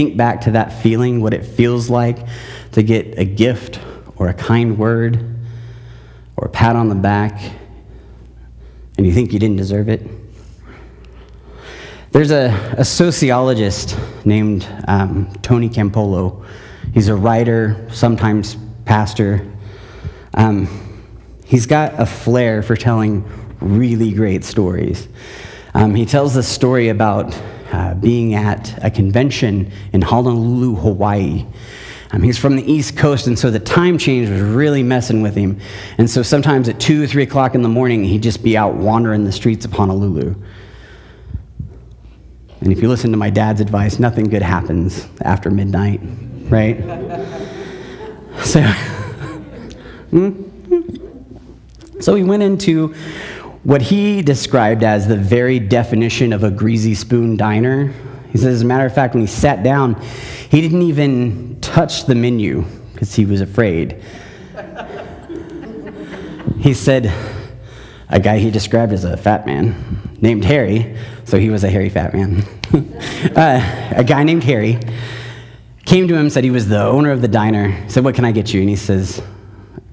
think 0.00 0.16
back 0.16 0.40
to 0.40 0.52
that 0.52 0.72
feeling, 0.72 1.20
what 1.20 1.34
it 1.34 1.44
feels 1.44 1.90
like 1.90 2.26
to 2.72 2.82
get 2.82 3.18
a 3.18 3.24
gift 3.26 3.78
or 4.16 4.28
a 4.28 4.32
kind 4.32 4.78
word 4.78 5.36
or 6.38 6.46
a 6.46 6.48
pat 6.48 6.74
on 6.74 6.88
the 6.88 6.94
back, 6.94 7.38
and 8.96 9.06
you 9.06 9.12
think 9.12 9.30
you 9.30 9.38
didn't 9.38 9.58
deserve 9.58 9.90
it? 9.90 10.00
There's 12.12 12.30
a, 12.30 12.48
a 12.78 12.84
sociologist 12.86 13.94
named 14.24 14.66
um, 14.88 15.30
Tony 15.42 15.68
Campolo. 15.68 16.46
He's 16.94 17.08
a 17.08 17.14
writer, 17.14 17.86
sometimes 17.92 18.56
pastor. 18.86 19.46
Um, 20.32 20.66
he's 21.44 21.66
got 21.66 22.00
a 22.00 22.06
flair 22.06 22.62
for 22.62 22.74
telling 22.74 23.22
really 23.60 24.12
great 24.12 24.44
stories. 24.44 25.08
Um, 25.74 25.94
he 25.94 26.06
tells 26.06 26.32
this 26.32 26.48
story 26.48 26.88
about 26.88 27.38
uh, 27.72 27.94
being 27.94 28.34
at 28.34 28.82
a 28.84 28.90
convention 28.90 29.70
in 29.92 30.02
Honolulu, 30.02 30.74
Hawaii. 30.76 31.46
Um, 32.12 32.22
he's 32.22 32.38
from 32.38 32.56
the 32.56 32.70
East 32.70 32.96
Coast, 32.96 33.28
and 33.28 33.38
so 33.38 33.50
the 33.50 33.60
time 33.60 33.96
change 33.96 34.28
was 34.28 34.40
really 34.40 34.82
messing 34.82 35.22
with 35.22 35.36
him. 35.36 35.60
And 35.96 36.10
so 36.10 36.22
sometimes 36.22 36.68
at 36.68 36.80
2 36.80 37.04
or 37.04 37.06
3 37.06 37.22
o'clock 37.22 37.54
in 37.54 37.62
the 37.62 37.68
morning, 37.68 38.02
he'd 38.02 38.22
just 38.22 38.42
be 38.42 38.56
out 38.56 38.74
wandering 38.74 39.24
the 39.24 39.32
streets 39.32 39.64
of 39.64 39.72
Honolulu. 39.72 40.34
And 42.60 42.72
if 42.72 42.82
you 42.82 42.88
listen 42.88 43.12
to 43.12 43.16
my 43.16 43.30
dad's 43.30 43.60
advice, 43.60 43.98
nothing 43.98 44.24
good 44.24 44.42
happens 44.42 45.06
after 45.22 45.50
midnight, 45.50 46.00
right? 46.50 46.78
so, 48.42 48.60
hmm? 50.10 50.42
so 52.00 52.16
he 52.16 52.24
went 52.24 52.42
into 52.42 52.94
what 53.62 53.82
he 53.82 54.22
described 54.22 54.82
as 54.82 55.06
the 55.06 55.16
very 55.16 55.58
definition 55.58 56.32
of 56.32 56.44
a 56.44 56.50
greasy 56.50 56.94
spoon 56.94 57.36
diner. 57.36 57.92
He 58.32 58.38
says, 58.38 58.56
as 58.56 58.62
a 58.62 58.64
matter 58.64 58.86
of 58.86 58.94
fact, 58.94 59.14
when 59.14 59.22
he 59.22 59.26
sat 59.26 59.62
down, 59.62 60.00
he 60.50 60.60
didn't 60.60 60.82
even 60.82 61.60
touch 61.60 62.06
the 62.06 62.14
menu 62.14 62.64
because 62.92 63.14
he 63.14 63.26
was 63.26 63.40
afraid. 63.40 64.02
he 66.58 66.74
said, 66.74 67.12
a 68.08 68.18
guy 68.18 68.38
he 68.38 68.50
described 68.50 68.92
as 68.92 69.04
a 69.04 69.16
fat 69.16 69.46
man 69.46 70.16
named 70.20 70.44
Harry, 70.44 70.96
so 71.24 71.38
he 71.38 71.50
was 71.50 71.64
a 71.64 71.70
hairy 71.70 71.88
fat 71.88 72.12
man. 72.12 72.42
uh, 73.36 73.92
a 73.96 74.04
guy 74.04 74.24
named 74.24 74.44
Harry 74.44 74.78
came 75.84 76.08
to 76.08 76.14
him, 76.14 76.30
said 76.30 76.44
he 76.44 76.50
was 76.50 76.68
the 76.68 76.82
owner 76.82 77.10
of 77.10 77.22
the 77.22 77.28
diner, 77.28 77.88
said, 77.88 78.04
What 78.04 78.14
can 78.14 78.24
I 78.24 78.32
get 78.32 78.52
you? 78.52 78.60
And 78.60 78.68
he 78.68 78.76
says, 78.76 79.22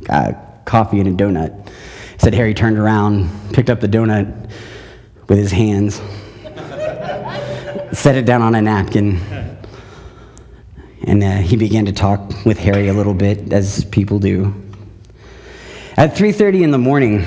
uh, 0.10 0.34
Coffee 0.66 1.00
and 1.00 1.20
a 1.20 1.24
donut. 1.24 1.72
Said 2.18 2.34
Harry 2.34 2.54
turned 2.54 2.78
around, 2.78 3.30
picked 3.54 3.70
up 3.70 3.80
the 3.80 3.88
donut 3.88 4.50
with 5.28 5.38
his 5.38 5.52
hands, 5.52 6.02
set 7.92 8.16
it 8.16 8.26
down 8.26 8.42
on 8.42 8.56
a 8.56 8.62
napkin, 8.62 9.20
and 11.04 11.24
uh, 11.24 11.38
he 11.38 11.56
began 11.56 11.86
to 11.86 11.94
talk 11.94 12.46
with 12.46 12.58
Harry 12.58 12.88
a 12.88 12.94
little 12.94 13.14
bit, 13.14 13.54
as 13.54 13.86
people 13.86 14.20
do. 14.20 14.54
At 15.96 16.16
3:30 16.16 16.64
in 16.64 16.72
the 16.72 16.78
morning, 16.78 17.26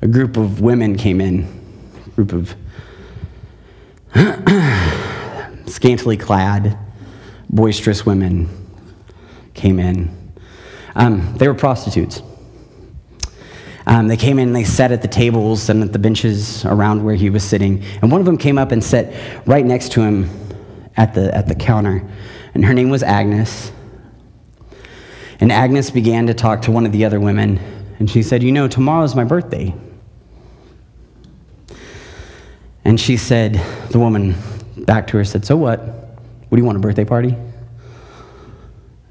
a 0.00 0.08
group 0.08 0.36
of 0.36 0.60
women 0.60 0.96
came 0.96 1.20
in, 1.20 1.46
a 2.06 2.22
group 2.22 2.32
of 2.32 2.54
scantily 5.68 6.16
clad, 6.16 6.78
boisterous 7.50 8.06
women 8.06 8.48
came 9.54 9.78
in. 9.78 10.10
Um, 10.94 11.34
they 11.38 11.48
were 11.48 11.54
prostitutes. 11.54 12.22
Um, 13.86 14.08
they 14.08 14.16
came 14.16 14.38
in 14.38 14.48
and 14.48 14.56
they 14.56 14.64
sat 14.64 14.92
at 14.92 15.02
the 15.02 15.08
tables 15.08 15.68
and 15.68 15.82
at 15.82 15.92
the 15.92 15.98
benches 15.98 16.64
around 16.64 17.04
where 17.04 17.14
he 17.14 17.28
was 17.28 17.44
sitting. 17.44 17.82
And 18.00 18.10
one 18.10 18.20
of 18.20 18.24
them 18.26 18.38
came 18.38 18.56
up 18.56 18.72
and 18.72 18.82
sat 18.82 19.12
right 19.46 19.64
next 19.64 19.92
to 19.92 20.02
him 20.02 20.30
at 20.96 21.14
the, 21.14 21.34
at 21.34 21.48
the 21.48 21.54
counter. 21.54 22.08
And 22.54 22.64
her 22.64 22.72
name 22.72 22.88
was 22.88 23.02
Agnes. 23.02 23.72
And 25.40 25.52
Agnes 25.52 25.90
began 25.90 26.26
to 26.28 26.34
talk 26.34 26.62
to 26.62 26.70
one 26.70 26.86
of 26.86 26.92
the 26.92 27.04
other 27.04 27.20
women. 27.20 27.58
And 27.98 28.10
she 28.10 28.22
said, 28.22 28.42
You 28.42 28.52
know, 28.52 28.68
tomorrow's 28.68 29.14
my 29.14 29.24
birthday. 29.24 29.74
And 32.84 33.00
she 33.00 33.16
said, 33.16 33.54
The 33.90 33.98
woman 33.98 34.34
back 34.76 35.06
to 35.08 35.18
her 35.18 35.24
said, 35.24 35.44
So 35.44 35.56
what? 35.56 35.80
What 35.80 36.56
do 36.56 36.58
you 36.58 36.64
want, 36.64 36.78
a 36.78 36.80
birthday 36.80 37.04
party? 37.04 37.34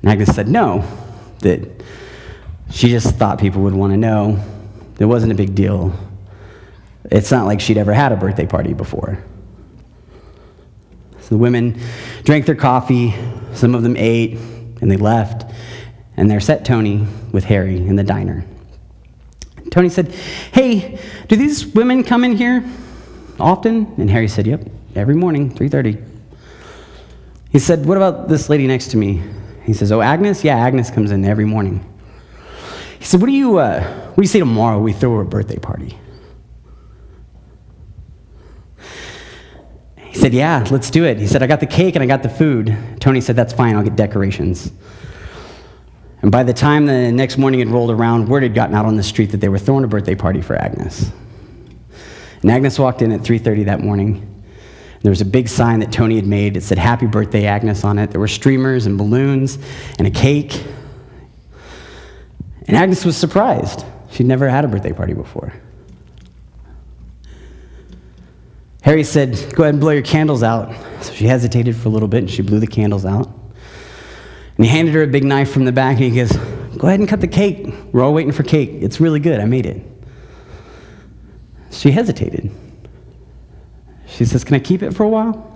And 0.02 0.12
Agnes 0.12 0.34
said, 0.34 0.48
No, 0.48 0.88
that 1.40 1.84
she 2.72 2.90
just 2.90 3.16
thought 3.16 3.40
people 3.40 3.62
would 3.64 3.74
want 3.74 3.94
to 3.94 3.98
know. 3.98 4.44
It 5.04 5.08
wasn't 5.08 5.34
a 5.34 5.36
big 5.36 5.54
deal. 5.54 5.94
It's 7.12 7.30
not 7.30 7.46
like 7.46 7.60
she'd 7.60 7.78
ever 7.78 7.92
had 7.92 8.14
a 8.14 8.16
birthday 8.16 8.46
party 8.46 8.74
before. 8.74 9.22
So 11.20 11.28
the 11.28 11.38
women 11.38 11.78
drank 12.24 12.46
their 12.46 12.56
coffee, 12.56 13.14
some 13.54 13.76
of 13.76 13.84
them 13.84 13.98
ate, 13.98 14.38
and 14.80 14.90
they 14.90 14.96
left. 14.96 15.44
And 16.16 16.32
there 16.32 16.40
sat 16.40 16.64
Tony 16.64 17.06
with 17.34 17.44
Harry 17.44 17.76
in 17.76 17.98
the 17.98 18.04
diner. 18.06 18.46
Tony 19.72 19.90
said, 19.90 20.14
Hey, 20.54 20.98
do 21.28 21.36
these 21.36 21.66
women 21.66 22.06
come 22.06 22.24
in 22.24 22.38
here 22.38 22.64
often? 23.42 23.94
And 23.98 24.10
Harry 24.10 24.30
said, 24.30 24.48
Yep, 24.48 24.70
every 24.96 25.16
morning, 25.16 25.54
3.30. 25.54 26.02
He 27.52 27.60
said, 27.60 27.86
What 27.86 27.98
about 27.98 28.30
this 28.30 28.48
lady 28.48 28.68
next 28.68 28.92
to 28.92 28.98
me? 28.98 29.22
He 29.66 29.74
says, 29.74 29.92
Oh, 29.92 30.00
Agnes? 30.00 30.46
Yeah, 30.46 30.56
Agnes 30.56 30.90
comes 30.90 31.12
in 31.12 31.26
every 31.26 31.44
morning. 31.44 31.86
He 33.00 33.04
said, 33.04 33.20
What 33.20 33.28
do 33.28 33.34
you, 33.34 33.58
uh, 33.58 34.03
you 34.18 34.28
say 34.28 34.40
tomorrow 34.40 34.80
we 34.80 34.94
throw 34.94 35.20
a 35.20 35.26
birthday 35.26 35.58
party? 35.58 35.98
He 40.14 40.20
said, 40.20 40.34
Yeah, 40.34 40.66
let's 40.70 40.92
do 40.92 41.06
it. 41.06 41.18
He 41.18 41.26
said, 41.26 41.42
I 41.42 41.48
got 41.48 41.60
the 41.60 41.66
cake 41.66 41.96
and 41.96 42.04
I 42.04 42.06
got 42.06 42.22
the 42.22 42.30
food. 42.30 42.78
Tony 43.00 43.20
said, 43.20 43.36
That's 43.36 43.52
fine, 43.54 43.76
I'll 43.76 43.84
get 43.84 43.96
decorations. 43.96 44.72
And 46.22 46.32
by 46.32 46.44
the 46.44 46.54
time 46.54 46.86
the 46.86 47.12
next 47.12 47.38
morning 47.38 47.60
had 47.60 47.70
rolled 47.70 47.92
around, 47.92 48.30
word 48.30 48.44
had 48.44 48.54
gotten 48.54 48.76
out 48.76 48.86
on 48.86 48.96
the 48.96 49.04
street 49.04 49.32
that 49.32 49.42
they 49.42 49.50
were 49.50 49.58
throwing 49.58 49.84
a 49.84 49.88
birthday 49.88 50.16
party 50.16 50.42
for 50.42 50.56
Agnes. 50.56 51.12
And 52.44 52.52
Agnes 52.52 52.78
walked 52.78 53.02
in 53.02 53.12
at 53.12 53.22
3:30 53.22 53.66
that 53.66 53.80
morning. 53.82 54.26
There 55.02 55.10
was 55.10 55.20
a 55.20 55.26
big 55.26 55.50
sign 55.50 55.80
that 55.80 55.92
Tony 55.92 56.16
had 56.16 56.28
made. 56.28 56.56
It 56.56 56.62
said 56.62 56.78
"Happy 56.78 57.08
Birthday, 57.08 57.46
Agnes" 57.46 57.84
on 57.84 57.98
it. 57.98 58.12
There 58.12 58.22
were 58.22 58.28
streamers 58.28 58.86
and 58.86 58.98
balloons 58.98 59.58
and 59.98 60.08
a 60.08 60.12
cake. 60.12 60.64
And 62.68 62.78
Agnes 62.78 63.04
was 63.04 63.18
surprised. 63.18 63.84
She'd 64.14 64.28
never 64.28 64.48
had 64.48 64.64
a 64.64 64.68
birthday 64.68 64.94
party 64.94 65.14
before. 65.14 65.52
Harry 68.84 69.04
said, 69.04 69.32
Go 69.56 69.64
ahead 69.64 69.74
and 69.74 69.82
blow 69.82 69.90
your 69.90 70.04
candles 70.04 70.44
out. 70.44 70.72
So 71.02 71.14
she 71.14 71.26
hesitated 71.26 71.76
for 71.76 71.90
a 71.90 71.92
little 71.92 72.08
bit 72.08 72.20
and 72.20 72.30
she 72.30 72.44
blew 72.44 72.60
the 72.60 72.68
candles 72.68 73.06
out. 73.06 73.28
And 74.56 74.66
he 74.66 74.68
handed 74.68 74.94
her 74.94 75.02
a 75.02 75.08
big 75.08 75.24
knife 75.24 75.52
from 75.52 75.66
the 75.66 75.72
back 75.72 75.96
and 75.96 76.06
he 76.06 76.16
goes, 76.16 76.32
Go 76.78 76.88
ahead 76.88 77.00
and 77.00 77.10
cut 77.10 77.22
the 77.22 77.28
cake. 77.28 77.74
We're 77.92 78.04
all 78.04 78.14
waiting 78.14 78.32
for 78.32 78.44
cake. 78.44 78.70
It's 78.74 79.00
really 79.00 79.20
good. 79.20 79.40
I 79.40 79.46
made 79.46 79.66
it. 79.66 79.84
She 81.72 81.90
hesitated. 81.90 82.52
She 84.06 84.26
says, 84.26 84.44
Can 84.44 84.56
I 84.56 84.60
keep 84.60 84.84
it 84.84 84.92
for 84.92 85.04
a 85.04 85.10
while? 85.10 85.50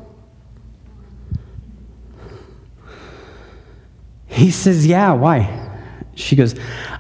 He 4.26 4.50
says, 4.50 4.88
Yeah, 4.88 5.14
why? 5.14 5.67
She 6.18 6.36
goes, 6.36 6.56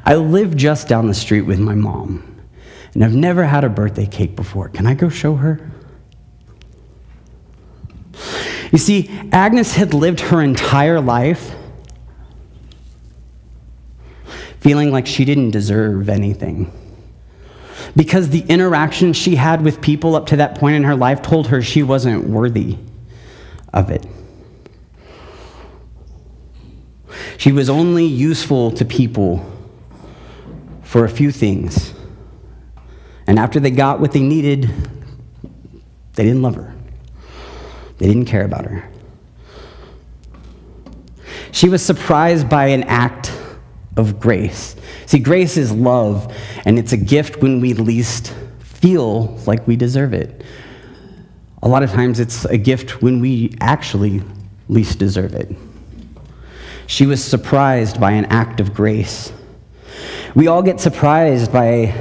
I 0.06 0.15
live 0.15 0.56
just 0.56 0.88
down 0.88 1.08
the 1.08 1.13
street 1.13 1.41
with 1.41 1.60
my 1.60 1.73
mom, 1.73 2.39
and 2.93 3.03
I've 3.03 3.15
never 3.15 3.43
had 3.43 3.63
a 3.63 3.69
birthday 3.69 4.06
cake 4.06 4.36
before. 4.36 4.69
Can 4.69 4.86
I 4.86 4.93
go 4.93 5.10
show 5.10 5.36
her? 5.36 5.71
You 8.71 8.77
see, 8.77 9.10
Agnes 9.32 9.73
had 9.73 9.95
lived 9.95 10.19
her 10.19 10.39
entire 10.39 11.01
life 11.01 11.56
feeling 14.60 14.91
like 14.91 15.08
she 15.08 15.25
didn't 15.25 15.49
deserve 15.49 16.10
anything. 16.10 16.71
Because 17.95 18.30
the 18.30 18.41
interaction 18.41 19.13
she 19.13 19.36
had 19.36 19.63
with 19.63 19.82
people 19.82 20.15
up 20.15 20.27
to 20.27 20.36
that 20.36 20.60
point 20.60 20.75
in 20.75 20.84
her 20.84 20.95
life 20.95 21.23
told 21.23 21.47
her 21.47 21.63
she 21.63 21.82
wasn't 21.82 22.25
worthy 22.25 22.77
of 23.73 23.89
it. 23.89 24.06
She 27.38 27.52
was 27.52 27.69
only 27.69 28.06
useful 28.06 28.71
to 28.71 28.86
people 28.86 29.45
for 30.82 31.06
a 31.06 31.10
few 31.10 31.32
things. 31.32 31.93
And 33.28 33.38
after 33.38 33.60
they 33.60 33.71
got 33.71 34.00
what 34.00 34.12
they 34.12 34.21
needed, 34.21 34.69
they 36.13 36.23
didn't 36.23 36.41
love 36.41 36.56
her. 36.56 36.73
They 38.00 38.08
didn't 38.08 38.26
care 38.26 38.43
about 38.43 38.65
her. 38.65 38.89
She 41.52 41.69
was 41.69 41.84
surprised 41.84 42.50
by 42.50 42.67
an 42.67 42.84
act 42.84 43.32
of 43.95 44.19
grace. 44.19 44.76
See, 45.06 45.19
grace 45.19 45.58
is 45.58 45.71
love, 45.71 46.34
and 46.65 46.78
it's 46.78 46.93
a 46.93 46.97
gift 46.97 47.41
when 47.41 47.60
we 47.62 47.73
least 47.73 48.34
feel 48.60 49.36
like 49.45 49.65
we 49.67 49.76
deserve 49.76 50.13
it. 50.13 50.43
A 51.63 51.67
lot 51.67 51.84
of 51.84 51.91
times 51.91 52.19
it's 52.19 52.45
a 52.45 52.58
gift 52.58 53.02
when 53.02 53.19
we 53.19 53.56
actually 53.60 54.21
least 54.69 55.00
deserve 55.00 55.34
it. 55.34 55.56
She 56.88 57.06
was 57.06 57.23
surprised 57.23 58.00
by 58.00 58.12
an 58.12 58.26
act 58.26 58.62
of 58.62 58.73
grace. 58.73 59.34
We 60.34 60.47
all 60.47 60.63
get 60.63 60.80
surprised 60.80 61.52
by 61.52 61.93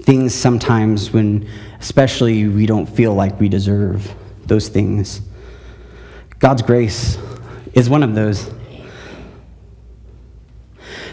things 0.00 0.34
sometimes 0.34 1.12
when, 1.12 1.46
especially, 1.78 2.48
we 2.48 2.64
don't 2.64 2.86
feel 2.86 3.14
like 3.14 3.38
we 3.38 3.50
deserve 3.50 4.14
those 4.46 4.68
things. 4.68 5.20
God's 6.38 6.62
grace 6.62 7.18
is 7.74 7.90
one 7.90 8.02
of 8.02 8.14
those. 8.14 8.50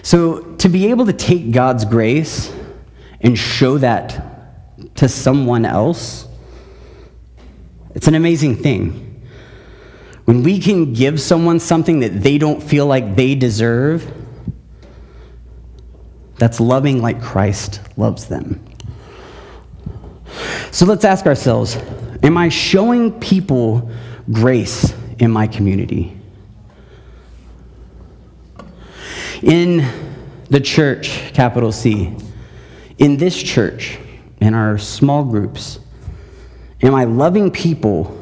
So, 0.02 0.40
to 0.56 0.70
be 0.70 0.88
able 0.88 1.06
to 1.06 1.14
take 1.14 1.52
God's 1.52 1.84
grace 1.84 2.54
and 3.20 3.38
show 3.38 3.78
that 3.80 4.96
to 4.96 5.10
someone 5.10 5.66
else, 5.66 6.28
it's 7.94 8.08
an 8.08 8.16
amazing 8.16 8.56
thing. 8.56 9.07
When 10.28 10.44
we 10.44 10.60
can 10.60 10.92
give 10.92 11.22
someone 11.22 11.58
something 11.58 12.02
that 12.02 12.22
they 12.22 12.38
don't 12.38 12.62
feel 12.62 12.86
like 12.86 13.16
they 13.16 13.34
deserve, 13.34 14.14
that's 16.36 16.60
loving 16.60 17.02
like 17.02 17.22
Christ 17.22 17.80
loves 17.96 18.26
them. 18.26 18.62
So 20.72 20.86
let's 20.86 21.06
ask 21.06 21.26
ourselves 21.26 21.78
Am 22.24 22.36
I 22.36 22.50
showing 22.50 23.18
people 23.22 23.90
grace 24.30 24.94
in 25.18 25.32
my 25.32 25.48
community? 25.48 26.20
In 29.42 29.90
the 30.50 30.60
church, 30.60 31.32
capital 31.34 31.72
C, 31.72 32.14
in 32.98 33.16
this 33.16 33.42
church, 33.42 33.98
in 34.42 34.54
our 34.54 34.78
small 34.78 35.24
groups, 35.24 35.80
am 36.82 36.96
I 36.96 37.06
loving 37.06 37.50
people 37.50 38.17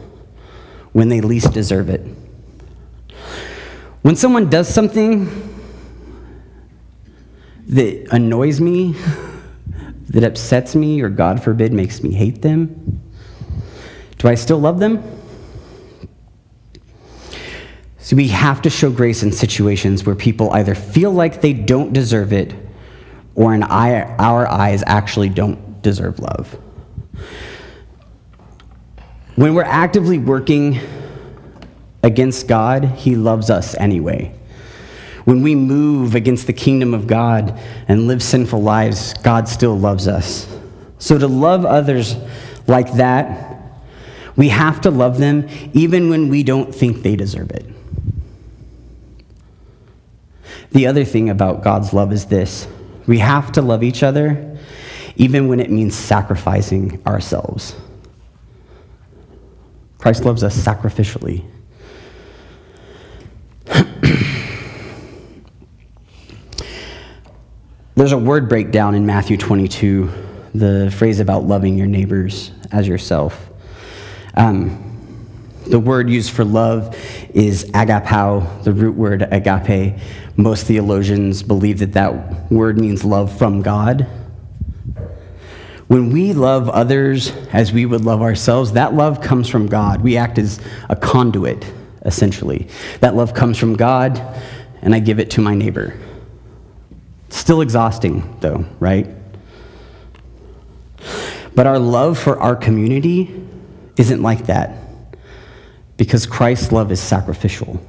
when 0.95 1.09
they 1.09 1.19
least 1.19 1.51
deserve 1.51 1.89
it. 1.89 1.99
When 4.01 4.15
someone 4.15 4.49
does 4.49 4.73
something 4.73 5.27
that 7.67 8.07
annoys 8.13 8.61
me, 8.61 8.95
that 10.07 10.23
upsets 10.23 10.73
me, 10.73 11.01
or 11.01 11.09
God 11.09 11.43
forbid, 11.43 11.73
makes 11.73 12.01
me 12.01 12.13
hate 12.13 12.41
them, 12.41 13.01
do 14.19 14.29
I 14.29 14.35
still 14.35 14.57
love 14.57 14.79
them? 14.79 15.03
So 17.97 18.15
we 18.15 18.29
have 18.29 18.61
to 18.61 18.69
show 18.69 18.89
grace 18.89 19.21
in 19.21 19.33
situations 19.33 20.05
where 20.05 20.15
people 20.15 20.53
either 20.53 20.75
feel 20.75 21.11
like 21.11 21.41
they 21.41 21.51
don't 21.51 21.91
deserve 21.91 22.31
it 22.31 22.55
or 23.35 23.53
in 23.53 23.63
our 23.63 24.47
eyes 24.47 24.81
actually 24.87 25.27
don't 25.27 25.81
deserve 25.81 26.19
love. 26.19 26.57
When 29.35 29.53
we're 29.53 29.63
actively 29.63 30.17
working 30.17 30.79
against 32.01 32.47
God, 32.47 32.85
He 32.85 33.15
loves 33.15 33.49
us 33.49 33.75
anyway. 33.75 34.33
When 35.25 35.41
we 35.41 35.55
move 35.55 36.15
against 36.15 36.47
the 36.47 36.53
kingdom 36.53 36.93
of 36.93 37.07
God 37.07 37.59
and 37.87 38.07
live 38.07 38.21
sinful 38.21 38.61
lives, 38.61 39.13
God 39.15 39.49
still 39.49 39.77
loves 39.77 40.07
us. 40.07 40.47
So 40.99 41.17
to 41.17 41.27
love 41.27 41.65
others 41.65 42.15
like 42.67 42.93
that, 42.93 43.61
we 44.35 44.49
have 44.49 44.81
to 44.81 44.91
love 44.91 45.17
them 45.17 45.47
even 45.73 46.09
when 46.09 46.29
we 46.29 46.43
don't 46.43 46.73
think 46.73 47.01
they 47.01 47.15
deserve 47.15 47.51
it. 47.51 47.65
The 50.71 50.87
other 50.87 51.05
thing 51.05 51.29
about 51.29 51.63
God's 51.63 51.93
love 51.93 52.11
is 52.11 52.25
this 52.25 52.67
we 53.07 53.19
have 53.19 53.51
to 53.53 53.61
love 53.61 53.83
each 53.83 54.03
other 54.03 54.57
even 55.15 55.47
when 55.47 55.59
it 55.59 55.71
means 55.71 55.95
sacrificing 55.95 57.01
ourselves. 57.05 57.75
Christ 60.05 60.23
loves 60.23 60.43
us 60.43 60.55
sacrificially. 60.55 61.43
There's 67.95 68.11
a 68.11 68.17
word 68.19 68.47
breakdown 68.47 68.93
in 68.93 69.07
Matthew 69.07 69.35
22, 69.35 70.11
the 70.53 70.93
phrase 70.95 71.19
about 71.19 71.45
loving 71.45 71.75
your 71.75 71.87
neighbors 71.87 72.51
as 72.71 72.87
yourself. 72.87 73.49
Um, 74.35 74.99
the 75.65 75.79
word 75.79 76.07
used 76.07 76.29
for 76.29 76.45
love 76.45 76.95
is 77.33 77.65
agapao, 77.71 78.63
the 78.63 78.73
root 78.73 78.95
word 78.95 79.27
agape. 79.31 79.99
Most 80.37 80.67
theologians 80.67 81.41
believe 81.41 81.79
that 81.79 81.93
that 81.93 82.51
word 82.51 82.77
means 82.77 83.03
love 83.03 83.35
from 83.35 83.63
God. 83.63 84.05
When 85.87 86.11
we 86.11 86.33
love 86.33 86.67
others 86.69 87.31
as 87.53 87.71
we 87.71 87.85
would 87.85 88.05
love 88.05 88.21
ourselves, 88.21 88.71
that 88.73 88.93
love 88.95 89.21
comes 89.21 89.47
from 89.47 89.67
God. 89.67 90.01
We 90.01 90.17
act 90.17 90.39
as 90.39 90.59
a 90.89 90.95
conduit, 90.95 91.71
essentially. 92.03 92.67
That 93.01 93.15
love 93.15 93.35
comes 93.35 93.57
from 93.57 93.75
God, 93.75 94.19
and 94.81 94.95
I 94.95 94.99
give 94.99 95.19
it 95.19 95.29
to 95.31 95.41
my 95.41 95.53
neighbor. 95.53 95.95
Still 97.29 97.61
exhausting, 97.61 98.37
though, 98.39 98.65
right? 98.79 99.07
But 101.53 101.67
our 101.67 101.77
love 101.77 102.17
for 102.17 102.39
our 102.39 102.55
community 102.55 103.47
isn't 103.95 104.21
like 104.21 104.47
that 104.47 104.77
because 105.97 106.25
Christ's 106.25 106.71
love 106.71 106.91
is 106.91 106.99
sacrificial. 106.99 107.79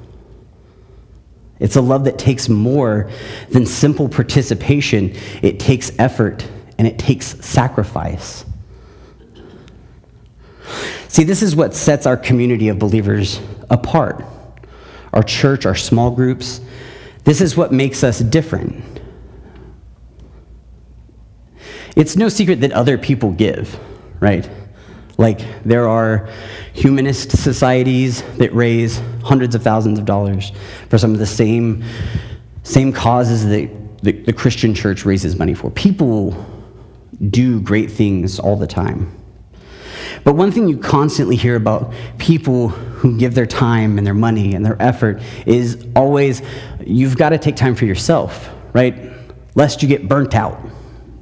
It's 1.58 1.76
a 1.76 1.80
love 1.80 2.04
that 2.04 2.18
takes 2.18 2.50
more 2.50 3.10
than 3.48 3.64
simple 3.64 4.08
participation, 4.10 5.16
it 5.42 5.58
takes 5.58 5.90
effort 5.98 6.46
and 6.78 6.86
it 6.86 6.98
takes 6.98 7.26
sacrifice. 7.44 8.44
See, 11.08 11.24
this 11.24 11.42
is 11.42 11.56
what 11.56 11.74
sets 11.74 12.06
our 12.06 12.16
community 12.16 12.68
of 12.68 12.78
believers 12.78 13.40
apart 13.70 14.24
our 15.12 15.22
church, 15.22 15.64
our 15.64 15.74
small 15.74 16.10
groups. 16.10 16.60
This 17.24 17.40
is 17.40 17.56
what 17.56 17.72
makes 17.72 18.04
us 18.04 18.18
different. 18.18 19.00
It's 21.96 22.16
no 22.16 22.28
secret 22.28 22.60
that 22.60 22.72
other 22.72 22.98
people 22.98 23.32
give, 23.32 23.80
right? 24.20 24.46
Like, 25.16 25.40
there 25.64 25.88
are 25.88 26.28
humanist 26.74 27.30
societies 27.30 28.20
that 28.36 28.52
raise 28.54 29.00
hundreds 29.24 29.54
of 29.54 29.62
thousands 29.62 29.98
of 29.98 30.04
dollars 30.04 30.52
for 30.90 30.98
some 30.98 31.14
of 31.14 31.18
the 31.18 31.26
same, 31.26 31.82
same 32.62 32.92
causes 32.92 33.46
that 33.46 33.70
the, 34.02 34.12
the 34.12 34.32
Christian 34.34 34.74
church 34.74 35.06
raises 35.06 35.36
money 35.36 35.54
for. 35.54 35.70
People 35.70 36.32
do 37.30 37.60
great 37.60 37.90
things 37.90 38.38
all 38.38 38.56
the 38.56 38.66
time. 38.66 39.12
But 40.24 40.34
one 40.34 40.50
thing 40.50 40.68
you 40.68 40.78
constantly 40.78 41.36
hear 41.36 41.56
about 41.56 41.92
people 42.18 42.68
who 42.68 43.16
give 43.16 43.34
their 43.34 43.46
time 43.46 43.98
and 43.98 44.06
their 44.06 44.14
money 44.14 44.54
and 44.54 44.64
their 44.64 44.80
effort 44.82 45.22
is 45.46 45.86
always 45.94 46.42
you've 46.84 47.16
got 47.16 47.30
to 47.30 47.38
take 47.38 47.56
time 47.56 47.74
for 47.74 47.84
yourself, 47.84 48.50
right? 48.72 49.12
Lest 49.54 49.82
you 49.82 49.88
get 49.88 50.08
burnt 50.08 50.34
out. 50.34 50.60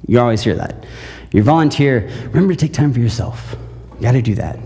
You 0.06 0.20
always 0.20 0.42
hear 0.42 0.54
that. 0.56 0.84
You 1.32 1.42
volunteer, 1.42 2.08
remember 2.28 2.54
to 2.54 2.60
take 2.60 2.72
time 2.72 2.92
for 2.92 3.00
yourself. 3.00 3.56
You 3.96 4.02
got 4.02 4.12
to 4.12 4.22
do 4.22 4.34
that, 4.36 4.58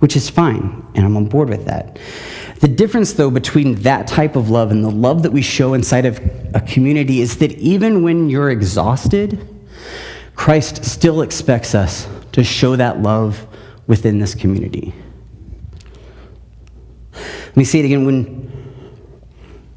which 0.00 0.16
is 0.16 0.28
fine, 0.28 0.84
and 0.94 1.04
I'm 1.06 1.16
on 1.16 1.26
board 1.26 1.48
with 1.48 1.64
that. 1.66 1.98
The 2.60 2.68
difference, 2.68 3.12
though, 3.14 3.30
between 3.30 3.76
that 3.82 4.06
type 4.06 4.36
of 4.36 4.50
love 4.50 4.70
and 4.70 4.84
the 4.84 4.90
love 4.90 5.22
that 5.24 5.32
we 5.32 5.42
show 5.42 5.74
inside 5.74 6.06
of 6.06 6.18
a 6.54 6.60
community 6.60 7.20
is 7.20 7.38
that 7.38 7.52
even 7.52 8.02
when 8.02 8.30
you're 8.30 8.50
exhausted, 8.50 9.48
Christ 10.34 10.84
still 10.84 11.22
expects 11.22 11.74
us 11.74 12.08
to 12.32 12.42
show 12.42 12.76
that 12.76 13.00
love 13.00 13.46
within 13.86 14.18
this 14.18 14.34
community. 14.34 14.94
Let 17.12 17.56
me 17.56 17.64
say 17.64 17.80
it 17.80 17.84
again. 17.84 18.06
When 18.06 18.50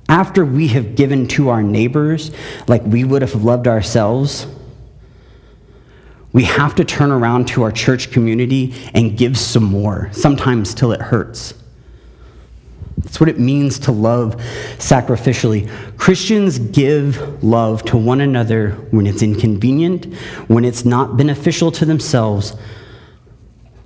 after 0.08 0.46
we 0.46 0.68
have 0.70 0.96
given 0.96 1.28
to 1.30 1.50
our 1.50 1.62
neighbors 1.62 2.32
like 2.68 2.84
we 2.84 3.04
would 3.04 3.22
have 3.22 3.44
loved 3.44 3.68
ourselves, 3.68 4.48
we 6.32 6.44
have 6.44 6.76
to 6.76 6.86
turn 6.86 7.12
around 7.12 7.48
to 7.50 7.64
our 7.64 7.72
church 7.72 8.12
community 8.12 8.74
and 8.94 9.18
give 9.18 9.38
some 9.38 9.64
more, 9.64 10.10
sometimes 10.12 10.74
till 10.74 10.92
it 10.92 11.02
hurts. 11.02 11.54
That's 13.16 13.22
what 13.22 13.30
it 13.30 13.40
means 13.40 13.80
to 13.80 13.94
love 13.94 14.36
sacrificially. 14.78 15.72
Christians 15.98 16.60
give 16.60 17.42
love 17.42 17.82
to 17.84 17.96
one 17.96 18.20
another 18.20 18.72
when 18.92 19.08
it's 19.08 19.22
inconvenient, 19.22 20.14
when 20.50 20.66
it's 20.66 20.84
not 20.84 21.16
beneficial 21.16 21.72
to 21.72 21.86
themselves, 21.86 22.58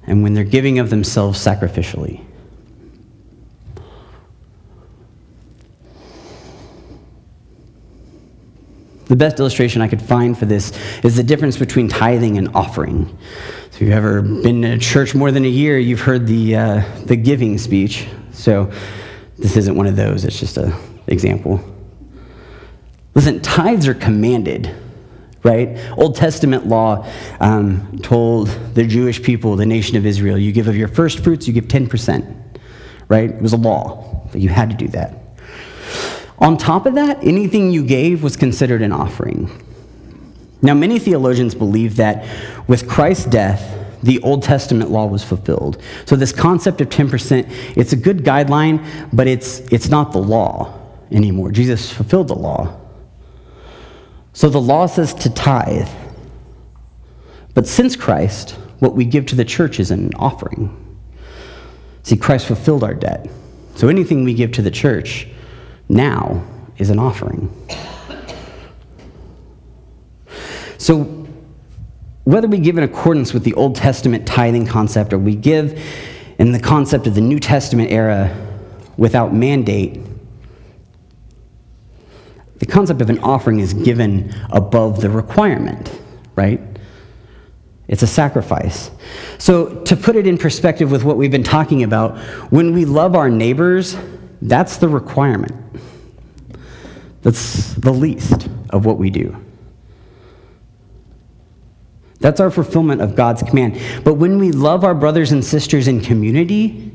and 0.08 0.24
when 0.24 0.34
they're 0.34 0.44
giving 0.44 0.80
of 0.80 0.90
themselves 0.90 1.38
sacrificially. 1.38 2.26
The 9.06 9.16
best 9.16 9.40
illustration 9.40 9.84
I 9.84 9.88
could 9.90 10.02
find 10.02 10.36
for 10.36 10.48
this 10.48 10.72
is 11.04 11.16
the 11.16 11.24
difference 11.24 11.56
between 11.56 11.88
tithing 11.88 12.40
and 12.40 12.48
offering. 12.56 13.06
So, 13.06 13.76
if 13.76 13.82
you've 13.82 13.92
ever 13.92 14.24
been 14.24 14.64
in 14.64 14.72
a 14.72 14.80
church 14.80 15.14
more 15.14 15.32
than 15.32 15.46
a 15.46 15.50
year, 15.50 15.78
you've 15.78 16.02
heard 16.02 16.26
the, 16.26 16.56
uh, 16.56 16.84
the 17.06 17.16
giving 17.16 17.60
speech. 17.60 18.08
So, 18.32 18.72
this 19.40 19.56
isn't 19.56 19.76
one 19.76 19.88
of 19.88 19.96
those, 19.96 20.26
it's 20.26 20.40
just 20.40 20.58
an 20.58 20.74
example. 21.08 21.64
Listen, 23.16 23.42
tithes 23.42 23.88
are 23.88 23.94
commanded, 23.94 24.74
right? 25.44 25.78
Old 25.98 26.16
Testament 26.16 26.68
law 26.68 27.08
um, 27.40 28.00
told 28.04 28.48
the 28.76 28.86
Jewish 28.86 29.24
people, 29.24 29.56
the 29.56 29.66
nation 29.66 29.98
of 29.98 30.06
Israel, 30.06 30.38
you 30.38 30.52
give 30.52 30.68
of 30.68 30.76
your 30.76 30.90
first 30.90 31.24
fruits, 31.24 31.48
you 31.48 31.54
give 31.54 31.66
10%, 31.66 32.60
right? 33.08 33.30
It 33.32 33.42
was 33.42 33.54
a 33.54 33.58
law, 33.58 34.28
but 34.32 34.42
you 34.42 34.50
had 34.50 34.70
to 34.70 34.76
do 34.76 34.88
that. 34.90 35.16
On 36.40 36.58
top 36.58 36.86
of 36.86 36.96
that, 36.96 37.24
anything 37.24 37.72
you 37.72 37.84
gave 37.86 38.24
was 38.24 38.38
considered 38.38 38.82
an 38.82 38.92
offering. 38.92 39.50
Now, 40.62 40.74
many 40.74 41.00
theologians 41.00 41.56
believe 41.56 41.96
that 41.98 42.26
with 42.68 42.88
Christ's 42.88 43.26
death, 43.26 43.79
the 44.04 44.22
Old 44.22 44.44
Testament 44.44 44.92
law 44.92 45.06
was 45.06 45.24
fulfilled. 45.24 45.82
So 46.06 46.16
this 46.16 46.32
concept 46.32 46.82
of 46.82 46.90
10%, 46.90 47.78
it's 47.78 47.94
a 47.94 47.96
good 47.96 48.20
guideline, 48.20 48.86
but 49.12 49.28
it's, 49.28 49.60
it's 49.72 49.90
not 49.90 50.12
the 50.12 50.20
law 50.20 50.74
anymore. 51.12 51.52
Jesus 51.52 51.92
fulfilled 51.92 52.28
the 52.28 52.36
law. 52.36 52.80
So 54.34 54.50
the 54.50 54.62
law 54.62 54.86
says 54.86 55.14
to 55.16 55.30
tithe. 55.30 55.90
But 57.54 57.68
since 57.68 57.96
Christ, 57.96 58.52
what 58.80 58.96
we 58.96 59.06
give 59.06 59.26
to 59.28 59.36
the 59.36 59.46
church 59.46 59.80
is 59.80 59.92
an 59.92 60.14
offering. 60.16 60.76
See, 62.04 62.16
Christ 62.16 62.48
fulfilled 62.48 62.84
our 62.84 62.94
debt. 62.94 63.30
So 63.76 63.88
anything 63.88 64.24
we 64.24 64.34
give 64.34 64.52
to 64.54 64.62
the 64.62 64.72
church 64.72 65.28
now 65.90 66.44
is 66.78 66.90
an 66.90 67.00
offering. 67.00 67.54
So, 70.78 71.19
whether 72.30 72.48
we 72.48 72.60
give 72.60 72.78
in 72.78 72.84
accordance 72.84 73.34
with 73.34 73.44
the 73.44 73.56
Old 73.56 73.76
Testament 73.76 74.28
tithing 74.28 74.68
concept 74.68 75.14
or 75.14 75.18
we 75.18 75.34
give 75.34 75.84
in 76.38 76.52
the 76.52 76.60
concept 76.60 77.08
of 77.08 77.16
the 77.16 77.22
New 77.22 77.40
Testament 77.40 77.90
era 77.92 78.36
without 78.98 79.34
mandate, 79.34 80.00
the 82.60 82.68
concept 82.68 83.02
of 83.02 83.10
an 83.10 83.18
offering 83.24 83.60
is 83.60 83.74
given 83.74 84.32
above 84.52 85.02
the 85.02 85.10
requirement, 85.10 86.00
right? 86.36 86.62
It's 87.88 88.04
a 88.04 88.08
sacrifice. 88.08 88.92
So, 89.40 89.82
to 89.86 89.96
put 89.96 90.16
it 90.16 90.28
in 90.28 90.38
perspective 90.38 90.92
with 90.92 91.04
what 91.04 91.18
we've 91.18 91.32
been 91.32 91.44
talking 91.44 91.82
about, 91.82 92.16
when 92.52 92.74
we 92.74 92.86
love 92.86 93.16
our 93.16 93.32
neighbors, 93.32 93.98
that's 94.44 94.78
the 94.78 94.88
requirement. 94.88 95.56
That's 97.24 97.74
the 97.74 97.92
least 97.92 98.50
of 98.70 98.86
what 98.86 99.00
we 99.00 99.10
do. 99.10 99.36
That's 102.20 102.40
our 102.40 102.52
fulfillment 102.52 103.02
of 103.02 103.16
God's 103.16 103.44
command. 103.44 103.80
But 104.04 104.16
when 104.16 104.40
we 104.40 104.52
love 104.52 104.84
our 104.84 104.96
brothers 104.96 105.32
and 105.32 105.44
sisters 105.44 105.88
in 105.88 106.02
community, 106.02 106.92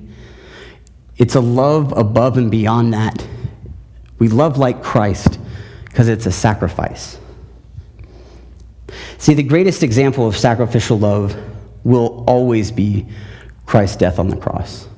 it's 1.16 1.34
a 1.34 1.40
love 1.40 1.92
above 1.96 2.36
and 2.36 2.50
beyond 2.50 2.92
that. 2.92 3.26
We 4.18 4.28
love 4.28 4.58
like 4.58 4.82
Christ 4.82 5.38
because 5.84 6.08
it's 6.08 6.26
a 6.26 6.32
sacrifice. 6.32 7.18
See, 9.18 9.34
the 9.34 9.42
greatest 9.42 9.82
example 9.82 10.26
of 10.26 10.36
sacrificial 10.36 10.98
love 10.98 11.36
will 11.84 12.24
always 12.26 12.70
be 12.70 13.06
Christ's 13.64 13.96
death 13.96 14.18
on 14.18 14.28
the 14.28 14.36
cross. 14.36 14.88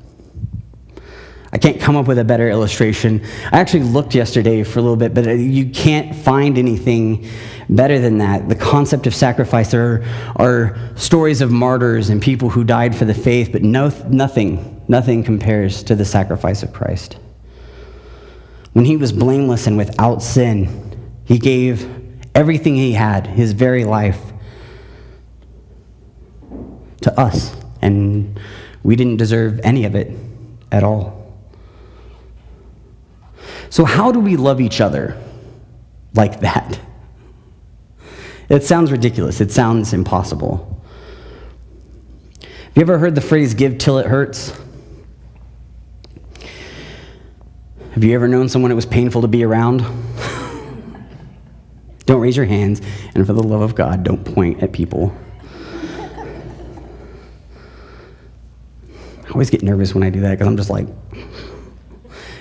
I 1.52 1.58
can't 1.58 1.80
come 1.80 1.96
up 1.96 2.06
with 2.06 2.18
a 2.18 2.24
better 2.24 2.50
illustration. 2.50 3.24
I 3.52 3.60
actually 3.60 3.84
looked 3.84 4.14
yesterday 4.14 4.62
for 4.62 4.80
a 4.80 4.82
little 4.82 4.96
bit, 4.96 5.14
but 5.14 5.26
uh, 5.26 5.32
you 5.32 5.70
can't 5.70 6.14
find 6.14 6.58
anything 6.58 7.28
better 7.68 7.98
than 7.98 8.18
that. 8.18 8.48
The 8.48 8.56
concept 8.56 9.06
of 9.06 9.14
sacrifice, 9.14 9.70
there 9.70 10.04
are, 10.36 10.36
are 10.36 10.78
stories 10.96 11.40
of 11.40 11.50
martyrs 11.50 12.10
and 12.10 12.20
people 12.20 12.50
who 12.50 12.64
died 12.64 12.96
for 12.96 13.04
the 13.04 13.14
faith, 13.14 13.50
but 13.52 13.62
no, 13.62 13.88
nothing, 14.08 14.84
nothing 14.88 15.22
compares 15.22 15.82
to 15.84 15.94
the 15.94 16.04
sacrifice 16.04 16.62
of 16.62 16.72
Christ. 16.72 17.18
When 18.72 18.84
he 18.84 18.96
was 18.96 19.12
blameless 19.12 19.66
and 19.66 19.76
without 19.76 20.22
sin, 20.22 21.10
he 21.24 21.38
gave 21.38 21.88
everything 22.34 22.74
he 22.74 22.92
had, 22.92 23.26
his 23.26 23.52
very 23.52 23.84
life, 23.84 24.20
to 27.00 27.18
us. 27.18 27.56
And 27.80 28.38
we 28.82 28.96
didn't 28.96 29.16
deserve 29.16 29.60
any 29.62 29.84
of 29.84 29.94
it 29.94 30.12
at 30.70 30.84
all. 30.84 31.15
So, 33.70 33.84
how 33.84 34.12
do 34.12 34.20
we 34.20 34.36
love 34.36 34.60
each 34.60 34.80
other 34.80 35.20
like 36.14 36.40
that? 36.40 36.78
It 38.48 38.62
sounds 38.62 38.92
ridiculous. 38.92 39.40
It 39.40 39.50
sounds 39.50 39.92
impossible. 39.92 40.72
Have 42.40 42.76
you 42.76 42.82
ever 42.82 42.98
heard 42.98 43.14
the 43.14 43.20
phrase 43.20 43.54
give 43.54 43.78
till 43.78 43.98
it 43.98 44.06
hurts? 44.06 44.52
Have 47.92 48.04
you 48.04 48.14
ever 48.14 48.28
known 48.28 48.48
someone 48.48 48.70
it 48.70 48.74
was 48.74 48.84
painful 48.84 49.22
to 49.22 49.28
be 49.28 49.42
around? 49.42 49.78
don't 52.04 52.20
raise 52.20 52.36
your 52.36 52.44
hands, 52.44 52.82
and 53.14 53.26
for 53.26 53.32
the 53.32 53.42
love 53.42 53.62
of 53.62 53.74
God, 53.74 54.04
don't 54.04 54.22
point 54.22 54.62
at 54.62 54.72
people. 54.72 55.16
I 59.24 59.30
always 59.30 59.48
get 59.48 59.62
nervous 59.62 59.94
when 59.94 60.04
I 60.04 60.10
do 60.10 60.20
that 60.20 60.32
because 60.32 60.46
I'm 60.46 60.58
just 60.58 60.70
like, 60.70 60.86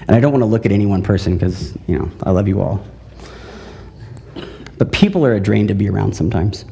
and 0.08 0.15
I 0.15 0.20
don't 0.20 0.32
want 0.32 0.41
to 0.41 0.48
look 0.48 0.65
at 0.65 0.72
any 0.72 0.86
one 0.86 1.02
person 1.02 1.34
because, 1.34 1.76
you 1.88 1.98
know, 1.98 2.12
I 2.24 2.32
love 2.32 2.48
you 2.48 2.62
all. 2.62 2.86
But 4.78 4.91
people 4.91 5.26
are 5.26 5.34
a 5.34 5.39
drain 5.39 5.68
to 5.68 5.74
be 5.74 5.89
around 5.89 6.15
sometimes. 6.15 6.65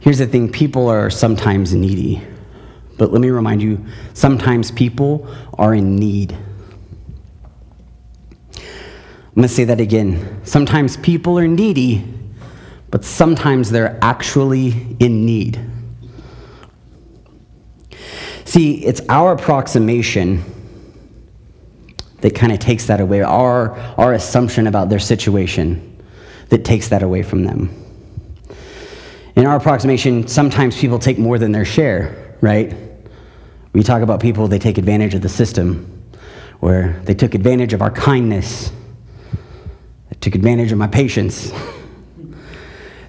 Here's 0.00 0.18
the 0.18 0.26
thing 0.26 0.50
people 0.50 0.88
are 0.88 1.10
sometimes 1.10 1.74
needy. 1.74 2.22
But 2.96 3.12
let 3.12 3.20
me 3.20 3.30
remind 3.30 3.62
you 3.62 3.84
sometimes 4.14 4.70
people 4.70 5.28
are 5.58 5.74
in 5.74 5.96
need. 5.96 6.36
I'm 8.62 9.42
going 9.42 9.48
to 9.48 9.54
say 9.54 9.64
that 9.64 9.80
again. 9.80 10.40
Sometimes 10.44 10.96
people 10.96 11.38
are 11.38 11.46
needy, 11.46 12.04
but 12.90 13.04
sometimes 13.04 13.70
they're 13.70 13.98
actually 14.00 14.96
in 14.98 15.26
need. 15.26 15.60
See, 18.56 18.82
it's 18.86 19.02
our 19.10 19.32
approximation 19.32 20.42
that 22.22 22.34
kind 22.34 22.52
of 22.52 22.58
takes 22.58 22.86
that 22.86 23.02
away, 23.02 23.20
our, 23.20 23.72
our 23.98 24.14
assumption 24.14 24.66
about 24.66 24.88
their 24.88 24.98
situation 24.98 26.02
that 26.48 26.64
takes 26.64 26.88
that 26.88 27.02
away 27.02 27.22
from 27.22 27.44
them. 27.44 27.68
In 29.34 29.44
our 29.44 29.56
approximation, 29.56 30.26
sometimes 30.26 30.80
people 30.80 30.98
take 30.98 31.18
more 31.18 31.38
than 31.38 31.52
their 31.52 31.66
share, 31.66 32.34
right? 32.40 32.74
We 33.74 33.82
talk 33.82 34.00
about 34.00 34.20
people, 34.20 34.48
they 34.48 34.58
take 34.58 34.78
advantage 34.78 35.12
of 35.12 35.20
the 35.20 35.28
system, 35.28 36.02
where 36.60 36.98
they 37.04 37.12
took 37.12 37.34
advantage 37.34 37.74
of 37.74 37.82
our 37.82 37.90
kindness, 37.90 38.72
they 40.08 40.16
took 40.18 40.34
advantage 40.34 40.72
of 40.72 40.78
my 40.78 40.86
patience. 40.86 41.52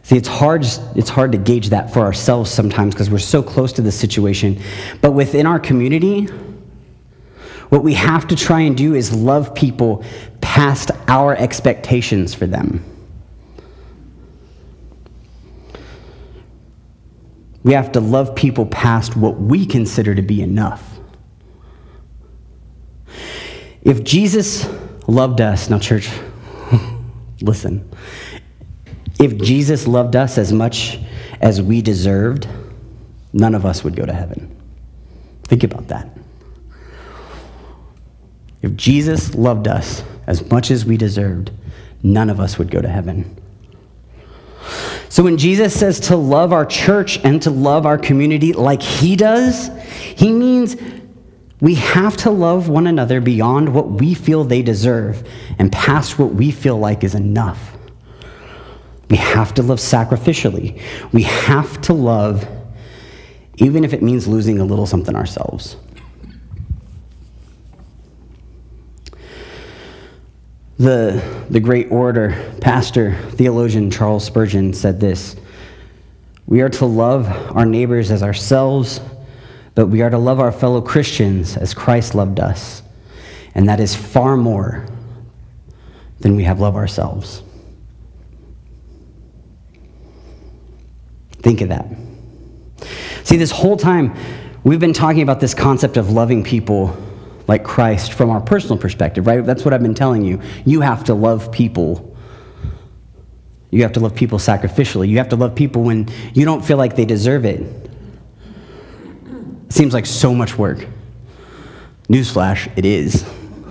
See, 0.08 0.16
it's 0.16 0.30
hard, 0.30 0.66
it's 0.96 1.10
hard 1.10 1.34
to 1.34 1.38
gauge 1.38 1.68
that 1.72 1.92
for 1.92 2.00
ourselves 2.00 2.50
sometimes 2.50 2.94
because 2.94 3.10
we're 3.10 3.20
so 3.20 3.44
close 3.44 3.74
to 3.74 3.82
the 3.82 3.92
situation. 3.92 4.58
But 5.02 5.12
within 5.12 5.46
our 5.46 5.60
community, 5.60 6.28
what 7.68 7.84
we 7.84 7.94
have 7.96 8.26
to 8.30 8.38
try 8.38 8.62
and 8.62 8.78
do 8.78 8.96
is 8.96 9.14
love 9.14 9.54
people 9.54 10.06
past 10.40 10.92
our 11.10 11.36
expectations 11.36 12.34
for 12.34 12.48
them. 12.48 12.86
We 17.64 17.74
have 17.74 17.92
to 17.92 18.00
love 18.00 18.34
people 18.34 18.66
past 18.66 19.18
what 19.18 19.38
we 19.38 19.66
consider 19.66 20.16
to 20.16 20.22
be 20.22 20.42
enough. 20.42 21.00
If 23.82 24.06
Jesus 24.06 24.70
loved 25.06 25.42
us, 25.42 25.70
now, 25.70 25.80
church, 25.80 26.10
listen. 27.42 27.90
If 29.20 29.38
Jesus 29.38 29.88
loved 29.88 30.16
us 30.16 30.38
as 30.38 30.54
much 30.54 31.00
as 31.42 31.62
we 31.62 31.82
deserved, 31.82 32.48
none 33.34 33.56
of 33.56 33.66
us 33.66 33.84
would 33.84 33.96
go 33.96 34.06
to 34.06 34.14
heaven. 34.14 34.56
Think 35.44 35.64
about 35.64 35.88
that. 35.88 36.10
If 38.62 38.76
Jesus 38.76 39.34
loved 39.34 39.68
us 39.68 40.04
as 40.28 40.50
much 40.50 40.72
as 40.72 40.86
we 40.86 40.98
deserved, 40.98 41.52
none 42.04 42.30
of 42.30 42.40
us 42.40 42.58
would 42.58 42.70
go 42.70 42.82
to 42.82 42.88
heaven. 42.88 43.38
So 45.10 45.24
when 45.24 45.38
Jesus 45.38 45.78
says 45.78 46.00
to 46.02 46.16
love 46.16 46.52
our 46.52 46.66
church 46.66 47.20
and 47.24 47.42
to 47.44 47.50
love 47.50 47.86
our 47.86 47.98
community 47.98 48.54
like 48.54 48.82
he 48.82 49.16
does, 49.16 49.70
he 50.16 50.32
means 50.32 50.76
we 51.60 51.76
have 51.76 52.18
to 52.18 52.30
love 52.30 52.70
one 52.70 52.88
another 52.88 53.22
beyond 53.22 53.74
what 53.74 53.90
we 53.90 54.14
feel 54.14 54.44
they 54.44 54.62
deserve 54.62 55.28
and 55.58 55.72
past 55.72 56.20
what 56.20 56.34
we 56.34 56.52
feel 56.52 56.78
like 56.78 57.04
is 57.04 57.16
enough. 57.16 57.77
We 59.10 59.18
have 59.18 59.54
to 59.56 59.64
love 59.64 59.80
sacrificially. 59.80 60.82
We 61.14 61.24
have 61.24 61.82
to 61.82 61.94
love 61.94 62.48
even 63.58 63.84
if 63.84 63.94
it 63.94 64.04
means 64.04 64.28
losing 64.28 64.60
a 64.60 64.66
little 64.66 64.86
something 64.86 65.16
ourselves. 65.16 65.78
The, 70.78 71.46
the 71.50 71.60
great 71.60 71.92
orator, 71.92 72.54
pastor, 72.62 73.16
theologian 73.32 73.90
Charles 73.90 74.24
Spurgeon 74.24 74.74
said 74.74 75.00
this 75.00 75.36
We 76.46 76.62
are 76.62 76.70
to 76.70 76.86
love 76.86 77.28
our 77.56 77.66
neighbors 77.66 78.12
as 78.12 78.22
ourselves, 78.22 79.02
but 79.74 79.88
we 79.88 80.04
are 80.04 80.12
to 80.12 80.20
love 80.20 80.40
our 80.40 80.52
fellow 80.52 80.82
Christians 80.82 81.58
as 81.58 81.74
Christ 81.74 82.14
loved 82.14 82.40
us. 82.40 82.84
And 83.56 83.68
that 83.68 83.80
is 83.80 83.96
far 83.96 84.38
more 84.38 84.86
than 86.20 86.36
we 86.36 86.44
have 86.44 86.60
love 86.60 86.76
ourselves. 86.76 87.42
Think 91.48 91.62
of 91.62 91.70
that. 91.70 91.88
See, 93.24 93.38
this 93.38 93.52
whole 93.52 93.78
time, 93.78 94.14
we've 94.66 94.82
been 94.82 94.92
talking 94.92 95.22
about 95.22 95.40
this 95.40 95.54
concept 95.54 95.96
of 95.96 96.12
loving 96.12 96.44
people 96.44 96.94
like 97.48 97.64
Christ 97.64 98.12
from 98.12 98.30
our 98.32 98.42
personal 98.42 98.78
perspective, 98.78 99.26
right? 99.28 99.46
That's 99.46 99.64
what 99.64 99.74
I've 99.74 99.82
been 99.82 99.94
telling 99.94 100.26
you. 100.26 100.42
You 100.66 100.82
have 100.82 101.06
to 101.06 101.14
love 101.14 101.50
people. 101.50 102.18
You 103.72 103.84
have 103.84 103.94
to 103.94 104.02
love 104.02 104.14
people 104.14 104.40
sacrificially. 104.40 105.08
You 105.08 105.20
have 105.20 105.30
to 105.30 105.38
love 105.38 105.56
people 105.56 105.84
when 105.84 106.10
you 106.34 106.44
don't 106.44 106.66
feel 106.66 106.76
like 106.76 106.98
they 106.98 107.06
deserve 107.06 107.46
it. 107.46 107.62
It 109.62 109.72
seems 109.72 109.94
like 109.94 110.06
so 110.06 110.36
much 110.36 110.58
work. 110.58 110.86
Newsflash, 112.10 112.70
it 112.76 112.84
is. 112.84 113.26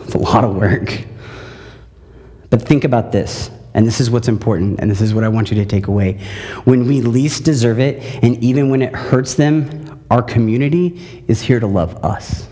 It's 0.04 0.14
a 0.14 0.18
lot 0.18 0.44
of 0.44 0.56
work. 0.56 1.04
But 2.48 2.62
think 2.62 2.84
about 2.84 3.12
this 3.12 3.50
and 3.76 3.86
this 3.86 4.00
is 4.00 4.10
what's 4.10 4.26
important, 4.26 4.80
and 4.80 4.90
this 4.90 5.02
is 5.02 5.12
what 5.12 5.22
I 5.22 5.28
want 5.28 5.50
you 5.50 5.56
to 5.58 5.66
take 5.66 5.86
away. 5.86 6.18
When 6.64 6.88
we 6.88 7.02
least 7.02 7.44
deserve 7.44 7.78
it, 7.78 8.02
and 8.24 8.42
even 8.42 8.70
when 8.70 8.80
it 8.80 8.94
hurts 8.94 9.34
them, 9.34 10.02
our 10.10 10.22
community 10.22 11.22
is 11.28 11.42
here 11.42 11.60
to 11.60 11.66
love 11.66 12.02
us. 12.02 12.48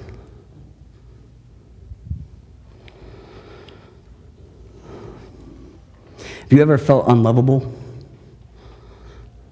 Have 6.19 6.53
you 6.53 6.61
ever 6.61 6.77
felt 6.77 7.09
unlovable? 7.09 7.73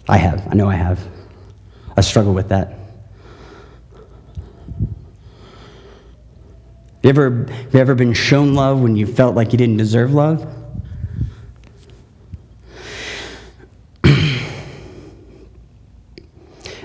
I 0.07 0.19
have. 0.19 0.47
I 0.49 0.55
know 0.55 0.69
I 0.69 0.75
have. 0.75 1.01
I 1.97 2.03
struggle 2.03 2.35
with 2.35 2.51
that. 2.51 2.69
Have 7.03 7.05
you 7.05 7.09
ever, 7.09 7.47
have 7.51 7.75
you 7.75 7.81
ever 7.81 7.95
been 7.95 8.13
shown 8.13 8.53
love 8.53 8.81
when 8.81 8.95
you 8.95 9.07
felt 9.07 9.35
like 9.35 9.53
you 9.53 9.59
didn't 9.59 9.79
deserve 9.79 10.13
love? 10.13 10.62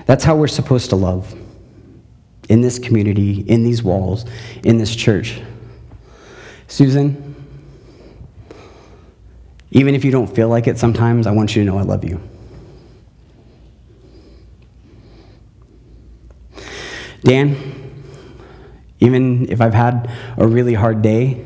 That's 0.08 0.24
how 0.24 0.34
we're 0.36 0.48
supposed 0.48 0.88
to 0.88 0.96
love 0.96 1.34
in 2.48 2.62
this 2.62 2.78
community, 2.78 3.40
in 3.40 3.62
these 3.62 3.82
walls, 3.82 4.24
in 4.64 4.78
this 4.78 4.96
church. 4.96 5.38
Susan, 6.66 7.36
Even 9.70 9.94
if 9.94 10.02
you 10.06 10.10
don't 10.10 10.34
feel 10.34 10.48
like 10.48 10.66
it 10.66 10.78
sometimes, 10.78 11.26
I 11.26 11.32
want 11.32 11.54
you 11.54 11.62
to 11.62 11.70
know 11.70 11.78
I 11.78 11.82
love 11.82 12.04
you. 12.04 12.22
Dan, 17.20 18.02
even 19.00 19.50
if 19.50 19.60
I've 19.60 19.74
had 19.74 20.10
a 20.38 20.48
really 20.48 20.72
hard 20.72 21.02
day 21.02 21.44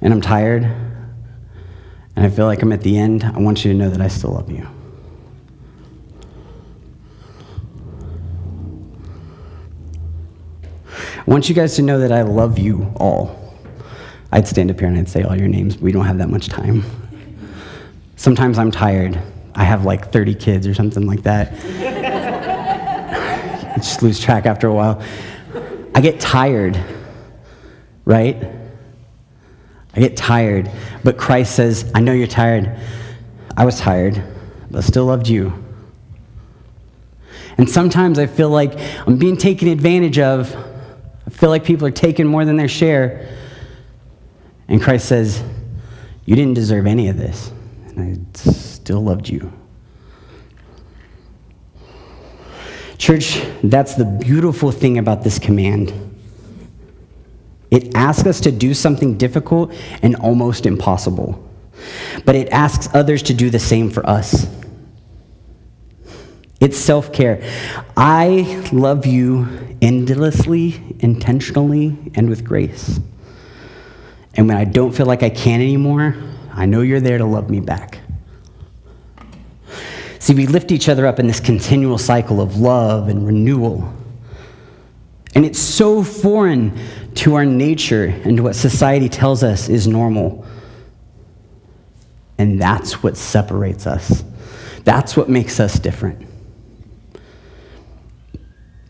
and 0.00 0.14
I'm 0.14 0.22
tired 0.22 0.62
and 0.62 2.24
I 2.24 2.30
feel 2.30 2.46
like 2.46 2.62
I'm 2.62 2.72
at 2.72 2.80
the 2.80 2.96
end, 2.96 3.24
I 3.24 3.40
want 3.40 3.62
you 3.62 3.72
to 3.72 3.78
know 3.78 3.90
that 3.90 4.00
I 4.00 4.08
still 4.08 4.30
love 4.30 4.50
you. 4.50 4.66
I 11.20 11.30
want 11.30 11.48
you 11.50 11.54
guys 11.54 11.76
to 11.76 11.82
know 11.82 11.98
that 12.00 12.12
I 12.12 12.22
love 12.22 12.58
you 12.58 12.92
all. 12.96 13.36
I'd 14.32 14.48
stand 14.48 14.70
up 14.70 14.78
here 14.78 14.88
and 14.88 14.96
I'd 14.96 15.08
say 15.08 15.22
all 15.22 15.36
your 15.36 15.48
names. 15.48 15.76
We 15.76 15.92
don't 15.92 16.06
have 16.06 16.16
that 16.18 16.30
much 16.30 16.48
time. 16.48 16.82
Sometimes 18.16 18.58
I'm 18.58 18.70
tired. 18.70 19.20
I 19.54 19.64
have 19.64 19.84
like 19.84 20.10
30 20.12 20.34
kids 20.36 20.66
or 20.66 20.72
something 20.72 21.06
like 21.06 21.24
that. 21.24 21.52
I 23.66 23.74
just 23.76 24.02
lose 24.02 24.18
track 24.18 24.46
after 24.46 24.66
a 24.66 24.72
while. 24.72 25.02
I 25.94 26.00
get 26.00 26.20
tired, 26.20 26.82
right? 28.06 28.50
I 29.94 30.00
get 30.00 30.16
tired. 30.16 30.70
But 31.04 31.18
Christ 31.18 31.54
says, 31.54 31.90
I 31.94 32.00
know 32.00 32.12
you're 32.12 32.26
tired. 32.26 32.78
I 33.56 33.66
was 33.66 33.78
tired, 33.78 34.22
but 34.70 34.78
I 34.78 34.80
still 34.80 35.04
loved 35.04 35.28
you. 35.28 35.52
And 37.58 37.68
sometimes 37.68 38.18
I 38.18 38.26
feel 38.26 38.48
like 38.48 38.72
I'm 39.06 39.18
being 39.18 39.36
taken 39.36 39.68
advantage 39.68 40.18
of. 40.18 40.69
Feel 41.40 41.48
like 41.48 41.64
people 41.64 41.86
are 41.86 41.90
taking 41.90 42.26
more 42.26 42.44
than 42.44 42.58
their 42.58 42.68
share. 42.68 43.26
And 44.68 44.78
Christ 44.78 45.08
says, 45.08 45.42
You 46.26 46.36
didn't 46.36 46.52
deserve 46.52 46.86
any 46.86 47.08
of 47.08 47.16
this. 47.16 47.50
And 47.86 47.98
I 47.98 48.38
still 48.38 49.00
loved 49.00 49.26
you. 49.26 49.50
Church, 52.98 53.42
that's 53.64 53.94
the 53.94 54.04
beautiful 54.04 54.70
thing 54.70 54.98
about 54.98 55.24
this 55.24 55.38
command. 55.38 55.94
It 57.70 57.94
asks 57.94 58.26
us 58.26 58.40
to 58.40 58.52
do 58.52 58.74
something 58.74 59.16
difficult 59.16 59.72
and 60.02 60.16
almost 60.16 60.66
impossible, 60.66 61.42
but 62.26 62.34
it 62.34 62.50
asks 62.50 62.90
others 62.92 63.22
to 63.22 63.32
do 63.32 63.48
the 63.48 63.58
same 63.58 63.88
for 63.88 64.06
us. 64.06 64.46
It's 66.60 66.76
self 66.76 67.12
care. 67.12 67.42
I 67.96 68.68
love 68.70 69.06
you 69.06 69.48
endlessly, 69.80 70.96
intentionally, 71.00 71.96
and 72.14 72.28
with 72.28 72.44
grace. 72.44 73.00
And 74.34 74.46
when 74.46 74.56
I 74.56 74.64
don't 74.64 74.92
feel 74.92 75.06
like 75.06 75.22
I 75.22 75.30
can 75.30 75.60
anymore, 75.60 76.14
I 76.52 76.66
know 76.66 76.82
you're 76.82 77.00
there 77.00 77.18
to 77.18 77.24
love 77.24 77.48
me 77.50 77.60
back. 77.60 77.98
See, 80.18 80.34
we 80.34 80.46
lift 80.46 80.70
each 80.70 80.88
other 80.88 81.06
up 81.06 81.18
in 81.18 81.26
this 81.26 81.40
continual 81.40 81.96
cycle 81.96 82.42
of 82.42 82.58
love 82.58 83.08
and 83.08 83.26
renewal. 83.26 83.92
And 85.34 85.46
it's 85.46 85.58
so 85.58 86.02
foreign 86.02 86.78
to 87.16 87.34
our 87.36 87.46
nature 87.46 88.04
and 88.04 88.36
to 88.36 88.42
what 88.42 88.54
society 88.54 89.08
tells 89.08 89.42
us 89.42 89.68
is 89.70 89.86
normal. 89.86 90.44
And 92.36 92.60
that's 92.60 93.02
what 93.02 93.16
separates 93.16 93.86
us. 93.86 94.22
That's 94.84 95.16
what 95.16 95.28
makes 95.28 95.58
us 95.58 95.78
different. 95.78 96.29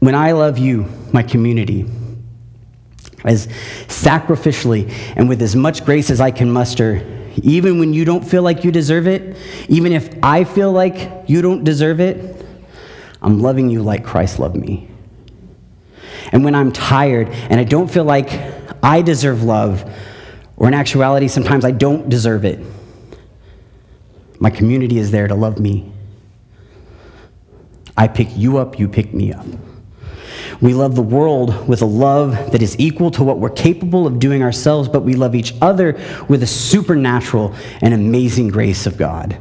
When 0.01 0.15
I 0.15 0.33
love 0.33 0.59
you, 0.59 0.87
my 1.13 1.23
community, 1.23 1.87
as 3.23 3.47
sacrificially 3.87 4.91
and 5.15 5.29
with 5.29 5.43
as 5.43 5.55
much 5.55 5.85
grace 5.85 6.11
as 6.11 6.21
I 6.21 6.31
can 6.31 6.51
muster, 6.51 7.07
even 7.43 7.79
when 7.79 7.93
you 7.93 8.05
don't 8.05 8.23
feel 8.23 8.43
like 8.43 8.65
you 8.65 8.73
deserve 8.73 9.07
it, 9.07 9.37
even 9.69 9.93
if 9.93 10.13
I 10.23 10.45
feel 10.45 10.73
like 10.73 11.29
you 11.29 11.43
don't 11.43 11.65
deserve 11.65 12.01
it, 12.01 12.45
I'm 13.23 13.41
loving 13.41 13.69
you 13.69 13.83
like 13.83 14.05
Christ 14.05 14.39
loved 14.39 14.57
me. 14.57 14.89
And 16.33 16.45
when 16.45 16.55
I'm 16.55 16.73
tired 16.73 17.29
and 17.29 17.61
I 17.61 17.65
don't 17.65 17.89
feel 17.89 18.05
like 18.05 18.31
I 18.83 19.03
deserve 19.03 19.43
love, 19.43 19.85
or 20.57 20.69
in 20.69 20.75
actuality, 20.75 21.29
sometimes 21.29 21.65
I 21.65 21.73
don't 21.73 22.09
deserve 22.09 22.47
it, 22.47 22.59
my 24.39 24.49
community 24.49 24.99
is 24.99 25.11
there 25.11 25.29
to 25.29 25.35
love 25.35 25.59
me. 25.59 25.93
I 27.99 28.09
pick 28.09 28.29
you 28.35 28.57
up, 28.57 28.79
you 28.79 28.89
pick 28.89 29.13
me 29.13 29.35
up. 29.35 29.45
We 30.61 30.75
love 30.75 30.95
the 30.95 31.03
world 31.03 31.69
with 31.69 31.83
a 31.83 31.87
love 31.87 32.53
that 32.53 32.63
is 32.63 32.79
equal 32.79 33.11
to 33.13 33.25
what 33.25 33.39
we're 33.39 33.51
capable 33.51 34.07
of 34.07 34.19
doing 34.19 34.43
ourselves, 34.43 34.89
but 34.89 35.01
we 35.01 35.15
love 35.15 35.35
each 35.35 35.55
other 35.61 35.99
with 36.29 36.43
a 36.43 36.47
supernatural 36.47 37.55
and 37.81 37.95
amazing 37.95 38.49
grace 38.49 38.87
of 38.87 38.97
God. 38.97 39.39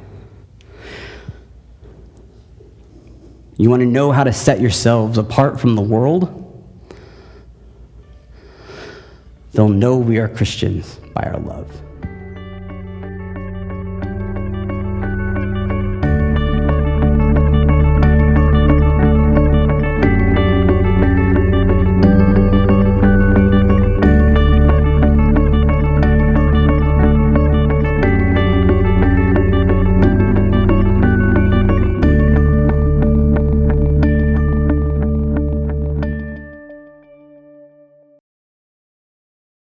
You 3.57 3.69
want 3.69 3.81
to 3.81 3.85
know 3.85 4.11
how 4.11 4.23
to 4.23 4.31
set 4.31 4.61
yourselves 4.61 5.17
apart 5.17 5.59
from 5.59 5.75
the 5.75 5.81
world? 5.81 6.35
They'll 9.51 9.67
know 9.67 9.97
we 9.97 10.17
are 10.19 10.29
Christians 10.29 10.95
by 11.13 11.23
our 11.23 11.39
love. 11.39 11.88